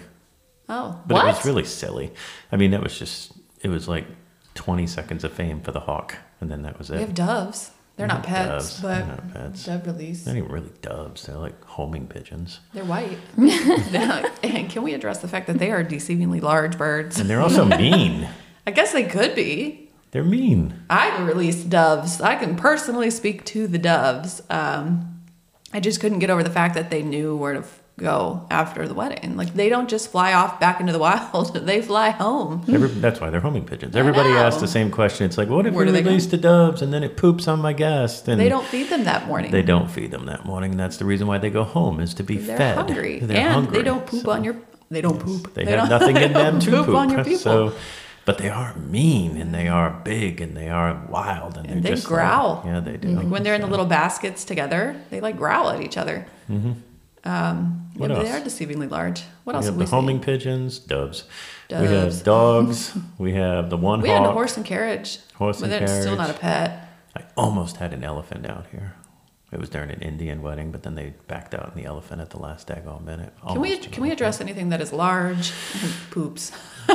Oh, 0.68 1.00
But 1.06 1.24
it 1.24 1.28
was 1.28 1.44
really 1.46 1.64
silly. 1.64 2.12
I 2.50 2.56
mean, 2.56 2.70
that 2.72 2.82
was 2.82 2.98
just, 2.98 3.32
it 3.62 3.68
was 3.68 3.86
like 3.88 4.06
20 4.54 4.86
seconds 4.86 5.22
of 5.24 5.32
fame 5.32 5.60
for 5.60 5.72
the 5.72 5.80
hawk. 5.80 6.16
And 6.40 6.50
then 6.50 6.62
that 6.62 6.78
was 6.78 6.90
it. 6.90 6.94
we 6.96 7.00
have 7.00 7.14
doves. 7.14 7.70
They're 7.96 8.06
not 8.06 8.24
pets, 8.24 8.78
doves. 8.78 8.80
but 8.82 8.98
They're 8.98 9.06
not 9.06 9.32
pets. 9.32 9.64
dove 9.64 9.86
release. 9.86 10.24
They're 10.24 10.34
not 10.34 10.38
even 10.40 10.52
really 10.52 10.72
doves. 10.82 11.22
They're 11.26 11.36
like 11.38 11.64
homing 11.64 12.06
pigeons. 12.06 12.60
They're 12.74 12.84
white. 12.84 13.16
and 13.38 14.68
can 14.70 14.82
we 14.82 14.92
address 14.92 15.18
the 15.20 15.28
fact 15.28 15.46
that 15.46 15.58
they 15.58 15.70
are 15.70 15.82
deceivingly 15.84 16.42
large 16.42 16.76
birds? 16.76 17.18
And 17.18 17.28
they're 17.30 17.40
also 17.40 17.64
mean. 17.78 18.28
I 18.66 18.70
guess 18.72 18.92
they 18.92 19.04
could 19.04 19.34
be. 19.34 19.90
They're 20.10 20.24
mean. 20.24 20.82
I've 20.90 21.26
released 21.26 21.70
doves. 21.70 22.20
I 22.20 22.36
can 22.36 22.56
personally 22.56 23.10
speak 23.10 23.44
to 23.46 23.66
the 23.66 23.78
doves. 23.78 24.42
Um, 24.50 25.22
I 25.72 25.80
just 25.80 26.00
couldn't 26.00 26.18
get 26.20 26.30
over 26.30 26.42
the 26.42 26.50
fact 26.50 26.74
that 26.74 26.90
they 26.90 27.02
knew 27.02 27.36
where 27.36 27.54
to 27.54 27.58
f- 27.60 27.82
go 27.98 28.46
after 28.50 28.86
the 28.86 28.94
wedding. 28.94 29.36
Like 29.36 29.54
they 29.54 29.68
don't 29.68 29.88
just 29.88 30.10
fly 30.10 30.32
off 30.32 30.60
back 30.60 30.80
into 30.80 30.92
the 30.92 30.98
wild; 31.08 31.54
they 31.66 31.80
fly 31.82 32.10
home. 32.10 32.64
Every, 32.68 32.88
that's 32.88 33.20
why 33.20 33.30
they're 33.30 33.40
homing 33.40 33.64
pigeons. 33.64 33.96
Everybody 33.96 34.30
asks 34.30 34.60
the 34.60 34.68
same 34.68 34.90
question. 34.90 35.26
It's 35.26 35.38
like, 35.38 35.48
what 35.48 35.66
if 35.66 35.74
Where 35.74 35.86
we 35.86 35.92
they 35.92 36.02
release 36.02 36.26
the 36.26 36.36
doves 36.36 36.82
and 36.82 36.92
then 36.92 37.02
it 37.02 37.16
poops 37.16 37.48
on 37.48 37.60
my 37.60 37.72
guest? 37.72 38.28
And 38.28 38.40
They 38.40 38.48
don't 38.48 38.66
feed 38.66 38.88
them 38.90 39.04
that 39.04 39.26
morning. 39.26 39.50
They 39.50 39.62
don't 39.62 39.90
feed 39.90 40.10
them 40.10 40.26
that 40.26 40.44
morning. 40.44 40.76
That's 40.76 40.96
the 40.98 41.04
reason 41.04 41.26
why 41.26 41.38
they 41.38 41.50
go 41.50 41.64
home 41.64 42.00
is 42.00 42.14
to 42.14 42.22
be 42.22 42.36
fed. 42.36 42.46
They're 42.46 42.56
fed. 42.58 42.76
hungry, 42.76 43.18
They're 43.20 43.36
and 43.38 43.52
hungry. 43.54 43.78
they 43.78 43.84
don't 43.84 44.06
poop 44.06 44.22
So 44.24 44.30
on 44.30 44.44
your. 44.44 44.56
They 44.88 45.00
don't 45.00 45.18
poop. 45.18 45.52
They, 45.54 45.64
don't- 45.64 45.80
have 45.88 45.88
nothing 45.88 46.16
in 46.26 46.32
them 46.32 46.60
to 46.60 46.70
poop 46.70 46.88
on 46.94 47.10
your 47.10 47.24
people. 47.24 47.38
So, 47.40 47.72
but 48.24 48.38
they 48.38 48.48
are 48.50 48.74
mean 48.76 49.36
and 49.36 49.54
they 49.54 49.68
are 49.68 49.90
big 50.04 50.40
and 50.40 50.56
they 50.56 50.68
are 50.68 51.00
wild 51.08 51.56
and, 51.56 51.66
And 51.68 51.84
just 51.86 52.06
growl. 52.06 52.56
Like, 52.56 52.64
yeah, 52.66 52.80
they 52.80 52.96
do. 52.96 53.08
Like 53.08 53.26
when 53.28 53.42
they're 53.44 53.54
in 53.54 53.60
the 53.62 53.66
little 53.68 53.86
baskets 53.86 54.44
together, 54.44 55.00
they 55.10 55.20
like 55.20 55.36
growl 55.36 55.70
at 55.70 55.80
each 55.80 55.96
other. 55.96 56.26
Mm-hmm. 56.50 56.72
Um, 57.26 57.90
What 57.96 58.10
yeah, 58.10 58.16
but 58.16 58.24
they 58.24 58.30
are 58.30 58.40
deceivingly 58.40 58.88
large. 58.90 59.22
What 59.44 59.54
we 59.54 59.56
else 59.56 59.64
have 59.66 59.74
have 59.74 59.78
we 59.80 59.84
the 59.84 59.90
homing 59.90 60.16
seen? 60.18 60.24
pigeons, 60.24 60.78
doves. 60.78 61.24
We 61.70 61.76
have 61.76 62.22
dogs. 62.22 62.96
we 63.18 63.32
have 63.34 63.68
the 63.70 63.76
one 63.76 64.00
We 64.00 64.08
hawk. 64.10 64.20
had 64.20 64.28
a 64.30 64.32
horse 64.32 64.56
and 64.56 64.64
carriage. 64.64 65.18
Horse 65.34 65.60
but 65.60 65.70
and 65.70 65.86
that's 65.86 66.00
still 66.02 66.16
not 66.16 66.30
a 66.30 66.34
pet. 66.34 66.88
I 67.16 67.22
almost 67.36 67.78
had 67.78 67.92
an 67.92 68.04
elephant 68.04 68.46
out 68.46 68.66
here. 68.70 68.94
It 69.52 69.60
was 69.60 69.68
during 69.68 69.90
an 69.90 70.00
Indian 70.02 70.42
wedding, 70.42 70.72
but 70.72 70.82
then 70.82 70.96
they 70.96 71.14
backed 71.28 71.54
out 71.54 71.70
in 71.74 71.80
the 71.80 71.86
elephant 71.88 72.20
at 72.20 72.30
the 72.30 72.38
last 72.38 72.66
daggone 72.66 73.04
minute. 73.04 73.32
Can 73.46 73.60
we 73.60 73.76
can 73.78 74.02
we 74.02 74.10
address 74.10 74.40
anything 74.40 74.70
that 74.70 74.80
is 74.80 74.92
large 74.92 75.52
poops? 76.10 76.50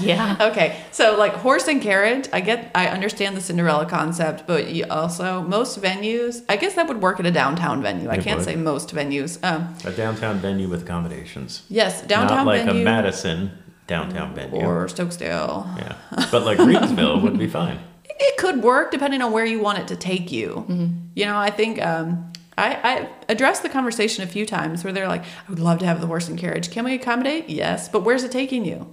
Yeah. 0.00 0.36
Okay, 0.40 0.76
so 0.92 1.16
like 1.16 1.32
horse 1.34 1.66
and 1.68 1.80
carriage, 1.80 2.28
I 2.32 2.40
get, 2.40 2.70
I 2.74 2.88
understand 2.88 3.36
the 3.36 3.40
Cinderella 3.40 3.86
concept, 3.86 4.46
but 4.46 4.68
you 4.70 4.84
also 4.90 5.42
most 5.42 5.80
venues, 5.80 6.44
I 6.48 6.56
guess 6.56 6.74
that 6.74 6.86
would 6.88 7.00
work 7.00 7.18
at 7.20 7.26
a 7.26 7.30
downtown 7.30 7.82
venue. 7.82 8.08
I 8.10 8.18
can't 8.18 8.38
would. 8.38 8.44
say 8.44 8.56
most 8.56 8.94
venues. 8.94 9.42
Um, 9.42 9.74
A 9.84 9.92
downtown 9.96 10.38
venue 10.38 10.68
with 10.68 10.82
accommodations. 10.82 11.62
yes, 11.70 12.02
downtown 12.02 12.38
Not 12.38 12.46
like 12.46 12.64
venue 12.66 12.82
a 12.82 12.84
Madison 12.84 13.50
downtown 13.86 14.34
venue. 14.34 14.60
or 14.64 14.86
Stokesdale. 14.86 15.78
yeah. 15.78 15.96
But 16.30 16.44
like 16.44 16.58
Greensboro 16.58 17.18
would 17.20 17.38
be 17.38 17.46
fine. 17.48 17.78
It 18.04 18.36
could 18.38 18.62
work 18.62 18.90
depending 18.90 19.22
on 19.22 19.32
where 19.32 19.44
you 19.46 19.60
want 19.60 19.78
it 19.78 19.88
to 19.88 19.96
take 19.96 20.30
you. 20.32 20.66
Mm-hmm. 20.68 21.05
You 21.16 21.24
know, 21.24 21.36
I 21.38 21.50
think 21.50 21.82
um, 21.82 22.32
I, 22.56 22.74
I 22.74 23.08
addressed 23.28 23.62
the 23.64 23.68
conversation 23.68 24.22
a 24.22 24.26
few 24.26 24.46
times 24.46 24.84
where 24.84 24.92
they're 24.92 25.08
like, 25.08 25.22
I 25.24 25.50
would 25.50 25.58
love 25.58 25.78
to 25.80 25.86
have 25.86 26.00
the 26.00 26.06
horse 26.06 26.28
and 26.28 26.38
carriage. 26.38 26.70
Can 26.70 26.84
we 26.84 26.94
accommodate? 26.94 27.48
Yes, 27.48 27.88
but 27.88 28.00
where's 28.04 28.22
it 28.22 28.30
taking 28.30 28.64
you? 28.64 28.86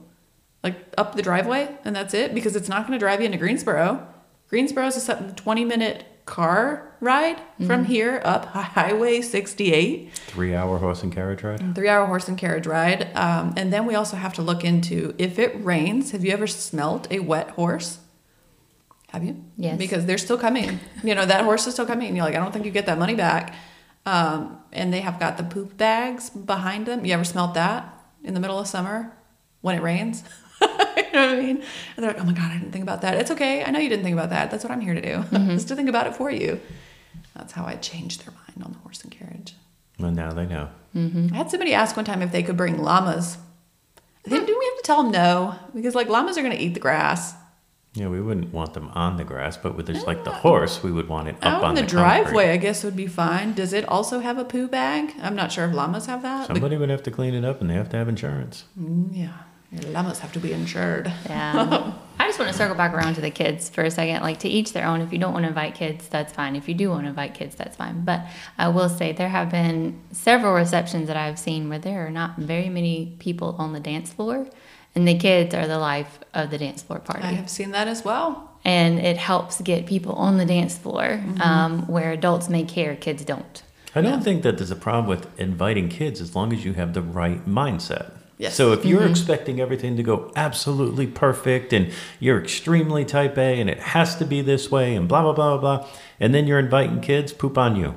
Like 0.64 0.76
up 0.98 1.16
the 1.16 1.22
driveway 1.22 1.70
and 1.86 1.96
that's 1.96 2.14
it? 2.14 2.34
Because 2.34 2.56
it's 2.56 2.70
not 2.70 2.88
going 2.88 2.94
to 2.98 3.00
drive 3.00 3.20
you 3.20 3.26
into 3.28 3.38
Greensboro. 3.38 4.08
Greensboro 4.50 4.88
is 4.88 5.10
a 5.10 5.34
20 5.36 5.66
minute 5.66 6.06
car 6.26 6.96
ride 7.02 7.36
Mm-hmm. 7.38 7.68
from 7.68 7.86
here 7.86 8.22
up 8.24 8.46
Highway 8.54 9.20
68 9.22 10.10
Three 10.28 10.56
hour 10.56 10.78
horse 10.80 11.04
and 11.04 11.12
carriage 11.14 11.44
ride. 11.44 11.76
three 11.76 11.88
hour 11.90 12.06
horse 12.08 12.28
and 12.30 12.38
carriage 12.38 12.66
ride. 12.66 13.16
Um, 13.16 13.54
and 13.58 13.72
then 13.74 13.86
we 13.86 13.94
also 13.96 14.16
have 14.18 14.34
to 14.36 14.42
look 14.42 14.64
into 14.64 15.14
if 15.18 15.38
it 15.38 15.54
rains, 15.64 16.12
have 16.12 16.24
you 16.26 16.32
ever 16.32 16.48
smelt 16.48 17.08
a 17.12 17.20
wet 17.20 17.50
horse? 17.52 18.00
Have 19.14 19.24
you? 19.24 19.44
Yes. 19.58 19.78
Because 19.78 20.06
they're 20.06 20.18
still 20.18 20.40
coming. 20.40 20.80
You 21.04 21.14
know, 21.14 21.26
that 21.26 21.44
horse 21.44 21.68
is 21.68 21.74
still 21.74 21.86
coming. 21.86 22.08
And 22.08 22.18
you're 22.18 22.26
like, 22.26 22.36
I 22.36 22.40
don't 22.40 22.52
think 22.52 22.66
you 22.66 22.72
get 22.72 22.88
that 22.88 22.98
money 22.98 23.14
back. 23.14 23.56
Um, 24.06 24.60
and 24.74 24.92
they 24.92 25.02
have 25.02 25.20
got 25.20 25.38
the 25.38 25.44
poop 25.44 25.78
bags 25.78 26.32
behind 26.32 26.88
them. 26.88 27.06
You 27.06 27.14
ever 27.14 27.24
smelt 27.24 27.54
that 27.54 27.94
in 28.24 28.34
the 28.34 28.40
middle 28.40 28.60
of 28.60 28.68
summer 28.68 29.16
when 29.62 29.76
it 29.76 29.82
rains? 29.82 30.24
you 30.62 30.68
know 30.68 30.78
what 30.88 31.16
I 31.16 31.36
mean? 31.42 31.58
And 31.96 32.04
they're 32.04 32.12
like, 32.14 32.20
oh 32.22 32.26
my 32.26 32.34
God, 32.34 32.52
I 32.52 32.58
didn't 32.58 32.72
think 32.72 32.84
about 32.84 33.02
that. 33.02 33.16
It's 33.18 33.30
okay. 33.32 33.64
I 33.64 33.70
know 33.70 33.80
you 33.80 33.88
didn't 33.90 34.04
think 34.04 34.16
about 34.16 34.32
that. 34.32 34.50
That's 34.50 34.64
what 34.64 34.72
I'm 34.72 34.82
here 34.82 34.96
to 34.96 35.02
do, 35.02 35.24
is 35.52 35.66
to 35.66 35.76
think 35.76 35.90
about 35.90 36.08
it 36.08 36.16
for 36.16 36.32
you. 36.32 36.60
That's 37.36 37.54
how 37.54 37.66
I 37.66 37.76
changed 37.76 38.26
their 38.26 38.34
mind 38.34 38.66
on 38.66 38.72
the 38.74 38.80
horse 38.80 39.04
and 39.04 39.12
carriage. 39.12 39.54
Well, 40.00 40.12
now 40.12 40.34
they 40.34 40.48
know. 40.48 40.70
I 40.96 41.36
had 41.36 41.52
somebody 41.52 41.74
ask 41.74 41.96
one 41.96 42.06
time 42.06 42.22
if 42.24 42.32
they 42.32 42.44
could 42.44 42.58
bring 42.58 42.82
llamas. 42.82 43.38
I 44.26 44.30
think, 44.30 44.48
do 44.48 44.58
we 44.58 44.66
have 44.66 44.78
to 44.78 44.84
tell 44.84 45.04
them 45.04 45.12
no? 45.12 45.56
Because 45.74 45.96
like 45.96 46.10
llamas 46.10 46.38
are 46.38 46.42
going 46.42 46.56
to 46.56 46.62
eat 46.62 46.74
the 46.74 46.80
grass. 46.80 47.36
Yeah, 47.96 48.08
we 48.08 48.20
wouldn't 48.22 48.52
want 48.52 48.74
them 48.74 48.90
on 48.96 49.18
the 49.18 49.24
grass, 49.24 49.56
but 49.56 49.76
with 49.76 49.86
just 49.88 50.08
like 50.08 50.24
the 50.24 50.32
horse, 50.32 50.82
we 50.82 50.92
would 50.92 51.08
want 51.08 51.28
it 51.28 51.36
up 51.44 51.58
Out 51.58 51.64
on 51.64 51.70
in 51.72 51.76
the, 51.76 51.82
the, 51.84 51.88
concrete. 51.96 52.24
driveway, 52.24 52.50
I 52.50 52.58
guess 52.58 52.84
would 52.84 52.96
be 52.96 53.06
fine. 53.06 53.54
Does 53.54 53.72
it 53.72 53.88
also 53.88 54.20
have 54.20 54.40
a 54.40 54.46
poo 54.46 54.68
bag? 54.68 55.14
I'm 55.22 55.36
not 55.36 55.52
sure 55.52 55.66
if 55.66 55.76
llamas 55.76 56.08
have 56.08 56.24
that. 56.24 56.48
but- 56.48 56.56
Somebody 56.56 56.76
would 56.78 56.90
have 56.90 57.04
to 57.04 57.12
clean 57.12 57.36
it 57.36 57.46
up, 57.46 57.62
and 57.62 57.70
they 57.70 57.76
have 57.76 57.90
to 57.90 57.98
have 57.98 58.10
insurance. 58.10 58.64
Mm, 58.82 59.10
yeah, 59.12 59.34
your 59.72 59.92
llamas 59.92 60.20
have 60.20 60.32
to 60.34 60.40
be 60.40 60.54
insured. 60.54 61.14
Yeah. 61.28 61.94
I 62.20 62.28
just 62.28 62.40
want 62.40 62.52
to 62.52 62.58
circle 62.58 62.76
back 62.76 62.94
around 62.94 63.14
to 63.16 63.22
the 63.22 63.30
kids 63.30 63.70
for 63.70 63.84
a 63.84 63.92
second. 63.92 64.22
Like 64.24 64.40
to 64.40 64.50
each 64.50 64.74
their 64.74 64.88
own. 64.88 65.02
If 65.02 65.12
you 65.14 65.20
don't 65.20 65.34
want 65.34 65.44
to 65.44 65.50
invite 65.50 65.76
kids, 65.76 66.08
that's 66.08 66.34
fine. 66.34 66.56
If 66.56 66.68
you 66.68 66.74
do 66.74 66.90
want 66.90 67.04
to 67.04 67.10
invite 67.10 67.34
kids, 67.36 67.56
that's 67.56 67.76
fine. 67.76 68.04
But 68.06 68.26
I 68.58 68.70
will 68.70 68.90
say 68.90 69.12
there 69.12 69.30
have 69.30 69.52
been 69.52 70.00
several 70.12 70.54
receptions 70.54 71.08
that 71.10 71.18
I've 71.18 71.38
seen 71.38 71.70
where 71.70 71.80
there 71.80 72.08
are 72.08 72.12
not 72.12 72.38
very 72.38 72.70
many 72.70 73.16
people 73.20 73.56
on 73.60 73.74
the 73.74 73.80
dance 73.80 74.14
floor, 74.14 74.48
and 74.96 75.08
the 75.08 75.18
kids 75.18 75.54
are 75.56 75.68
the 75.68 75.80
life 75.80 76.20
of 76.34 76.50
the 76.52 76.58
dance 76.58 76.82
floor 76.84 77.00
party. 77.00 77.24
I 77.24 77.32
have 77.34 77.50
seen 77.50 77.72
that 77.72 77.88
as 77.88 78.04
well. 78.06 78.50
and 78.66 79.00
it 79.00 79.18
helps 79.18 79.60
get 79.62 79.86
people 79.86 80.14
on 80.14 80.38
the 80.38 80.46
dance 80.46 80.78
floor 80.78 81.22
um, 81.42 81.86
where 81.88 82.12
adults 82.12 82.48
may 82.50 82.64
care, 82.64 82.96
kids 82.96 83.26
don't. 83.26 83.64
I 83.96 84.02
don't 84.02 84.24
think 84.24 84.42
that 84.44 84.58
there's 84.58 84.72
a 84.72 84.76
problem 84.76 85.06
with 85.08 85.28
inviting 85.40 85.88
kids 85.90 86.20
as 86.22 86.36
long 86.36 86.52
as 86.54 86.66
you 86.66 86.74
have 86.74 86.94
the 86.94 87.02
right 87.02 87.46
mindset. 87.46 88.12
Yes. 88.40 88.56
So 88.56 88.72
if 88.74 88.84
you're 88.86 89.06
expecting 89.08 89.60
everything 89.62 89.96
to 89.98 90.04
go 90.04 90.32
absolutely 90.36 91.06
perfect 91.08 91.72
and 91.72 91.92
you're 92.20 92.42
extremely 92.42 93.06
type 93.06 93.38
A 93.38 93.60
and 93.62 93.70
it 93.70 93.80
has 93.80 94.16
to 94.16 94.26
be 94.26 94.42
this 94.42 94.72
way 94.72 94.96
and 94.96 95.08
blah 95.08 95.22
blah 95.22 95.34
blah 95.34 95.58
blah, 95.58 95.78
blah 95.78 95.88
and 96.20 96.34
then 96.34 96.48
you're 96.48 96.60
inviting 96.60 97.00
kids, 97.02 97.32
poop 97.32 97.58
on 97.58 97.76
you. 97.76 97.94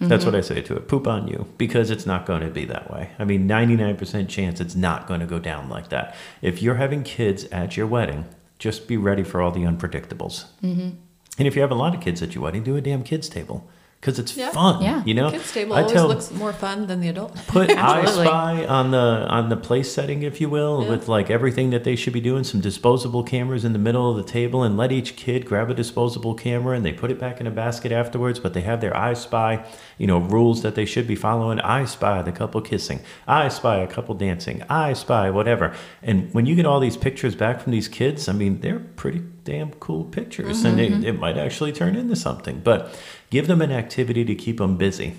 That's 0.00 0.24
what 0.24 0.36
I 0.36 0.42
say 0.42 0.62
to 0.62 0.76
it. 0.76 0.86
Poop 0.86 1.08
on 1.08 1.26
you 1.26 1.52
because 1.58 1.90
it's 1.90 2.06
not 2.06 2.24
going 2.24 2.42
to 2.42 2.50
be 2.50 2.64
that 2.66 2.90
way. 2.90 3.10
I 3.18 3.24
mean, 3.24 3.48
99% 3.48 4.28
chance 4.28 4.60
it's 4.60 4.76
not 4.76 5.08
going 5.08 5.18
to 5.20 5.26
go 5.26 5.40
down 5.40 5.68
like 5.68 5.88
that. 5.88 6.14
If 6.40 6.62
you're 6.62 6.76
having 6.76 7.02
kids 7.02 7.44
at 7.46 7.76
your 7.76 7.86
wedding, 7.88 8.26
just 8.60 8.86
be 8.86 8.96
ready 8.96 9.24
for 9.24 9.42
all 9.42 9.50
the 9.50 9.64
unpredictables. 9.64 10.46
Mm-hmm. 10.62 10.90
And 11.38 11.48
if 11.48 11.56
you 11.56 11.62
have 11.62 11.72
a 11.72 11.76
lot 11.76 11.96
of 11.96 12.00
kids 12.00 12.22
at 12.22 12.34
your 12.34 12.44
wedding, 12.44 12.62
do 12.62 12.76
a 12.76 12.80
damn 12.80 13.02
kids 13.02 13.28
table 13.28 13.68
because 14.00 14.18
it's 14.18 14.36
Yeah. 14.36 14.50
fun. 14.50 14.82
Yeah. 14.82 15.02
You 15.04 15.14
know, 15.14 15.30
Kids 15.30 15.50
table 15.52 15.74
I 15.74 15.78
always 15.80 15.92
tell- 15.92 16.06
looks 16.08 16.30
more 16.32 16.52
fun 16.52 16.86
than 16.86 17.00
the 17.00 17.08
adult. 17.08 17.34
put 17.48 17.70
I 17.76 18.04
Spy 18.04 18.64
on 18.66 18.92
the 18.92 19.26
on 19.28 19.48
the 19.48 19.56
place 19.56 19.92
setting, 19.92 20.22
if 20.22 20.40
you 20.40 20.48
will, 20.48 20.82
Yeah. 20.84 20.90
with 20.90 21.08
like 21.08 21.30
everything 21.30 21.70
that 21.70 21.82
they 21.84 21.96
should 21.96 22.12
be 22.12 22.20
doing. 22.20 22.44
Some 22.44 22.60
disposable 22.60 23.22
cameras 23.24 23.64
in 23.64 23.72
the 23.72 23.78
middle 23.78 24.08
of 24.10 24.16
the 24.16 24.22
table, 24.22 24.62
and 24.62 24.76
let 24.76 24.92
each 24.92 25.16
kid 25.16 25.46
grab 25.46 25.68
a 25.70 25.74
disposable 25.74 26.34
camera 26.34 26.76
and 26.76 26.84
they 26.84 26.92
put 26.92 27.10
it 27.10 27.18
back 27.18 27.40
in 27.40 27.46
a 27.46 27.50
basket 27.50 27.90
afterwards. 27.90 28.38
But 28.38 28.54
they 28.54 28.60
have 28.62 28.80
their 28.80 28.96
I 28.96 29.14
Spy, 29.14 29.64
you 29.98 30.06
know, 30.06 30.18
rules 30.18 30.62
that 30.62 30.74
they 30.76 30.84
should 30.84 31.06
be 31.08 31.16
following. 31.16 31.58
I 31.60 31.84
Spy 31.84 32.22
the 32.22 32.32
couple 32.32 32.60
kissing. 32.60 33.00
I 33.26 33.48
Spy 33.48 33.78
a 33.78 33.86
couple 33.88 34.14
dancing. 34.14 34.62
I 34.70 34.92
Spy 34.92 35.28
whatever. 35.30 35.72
And 36.02 36.32
when 36.32 36.46
you 36.46 36.54
get 36.54 36.66
all 36.66 36.78
these 36.78 36.96
pictures 36.96 37.34
back 37.34 37.60
from 37.60 37.72
these 37.72 37.88
kids, 37.88 38.28
I 38.28 38.32
mean, 38.32 38.60
they're 38.60 38.78
pretty 38.78 39.22
damn 39.48 39.72
cool 39.74 40.04
pictures, 40.04 40.64
and 40.64 40.78
mm-hmm. 40.78 41.02
it, 41.02 41.08
it 41.08 41.18
might 41.18 41.38
actually 41.38 41.72
turn 41.72 41.96
into 41.96 42.14
something. 42.14 42.60
But 42.60 42.94
give 43.30 43.46
them 43.46 43.62
an 43.62 43.72
activity 43.72 44.24
to 44.24 44.34
keep 44.34 44.58
them 44.58 44.76
busy 44.76 45.14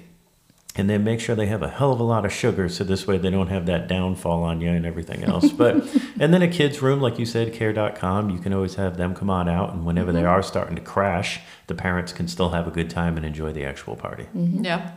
and 0.76 0.88
then 0.88 1.04
make 1.04 1.20
sure 1.20 1.36
they 1.36 1.48
have 1.48 1.64
a 1.64 1.68
hell 1.68 1.92
of 1.92 2.00
a 2.00 2.04
lot 2.04 2.26
of 2.26 2.32
sugar 2.32 2.70
so 2.70 2.84
this 2.84 3.08
way 3.08 3.18
they 3.18 3.32
don't 3.32 3.48
have 3.48 3.66
that 3.66 3.88
downfall 3.88 4.44
on 4.44 4.62
you 4.62 4.70
and 4.70 4.86
everything 4.86 5.24
else 5.24 5.52
but 5.64 5.76
and 6.20 6.32
then 6.32 6.44
a 6.44 6.48
kids 6.48 6.80
room 6.80 7.02
like 7.02 7.18
you 7.18 7.26
said 7.26 7.52
care.com 7.52 8.30
you 8.30 8.38
can 8.38 8.54
always 8.54 8.76
have 8.76 8.96
them 8.96 9.16
come 9.16 9.32
on 9.32 9.50
out 9.50 9.74
and 9.74 9.84
whenever 9.84 10.12
they 10.14 10.20
mm-hmm. 10.20 10.30
are 10.30 10.44
starting 10.44 10.76
to 10.76 10.82
crash 10.82 11.42
the 11.66 11.74
parents 11.74 12.14
can 12.14 12.28
still 12.28 12.50
have 12.50 12.68
a 12.68 12.72
good 12.72 12.90
time 12.90 13.18
and 13.18 13.26
enjoy 13.26 13.52
the 13.52 13.66
actual 13.66 13.96
party 13.96 14.24
mm-hmm. 14.26 14.64
Yeah. 14.64 14.92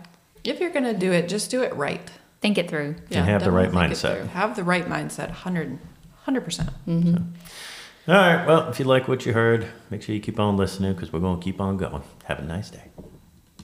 If 0.44 0.60
you're 0.60 0.70
going 0.70 0.84
to 0.84 0.94
do 0.94 1.12
it, 1.12 1.28
just 1.28 1.50
do 1.50 1.62
it 1.62 1.72
right. 1.76 2.10
Think 2.40 2.58
it 2.58 2.68
through. 2.68 2.96
Yeah, 3.08 3.24
have 3.24 3.44
the 3.44 3.52
right 3.52 3.66
definitely 3.66 3.94
think 3.94 4.04
it 4.04 4.24
mindset. 4.24 4.28
Have 4.30 4.56
the 4.56 4.64
right 4.64 4.86
mindset. 4.86 5.28
100 5.28 5.78
100%. 6.26 6.72
All 8.08 8.14
right 8.14 8.46
well 8.46 8.68
if 8.68 8.78
you 8.80 8.84
like 8.84 9.06
what 9.06 9.24
you 9.24 9.32
heard 9.32 9.68
make 9.90 10.02
sure 10.02 10.14
you 10.14 10.20
keep 10.20 10.40
on 10.40 10.56
listening 10.56 10.92
because 10.92 11.12
we're 11.12 11.20
going 11.20 11.38
to 11.38 11.44
keep 11.44 11.60
on 11.60 11.76
going. 11.76 12.02
Have 12.24 12.40
a 12.40 12.42
nice 12.42 12.70
day 12.70 12.90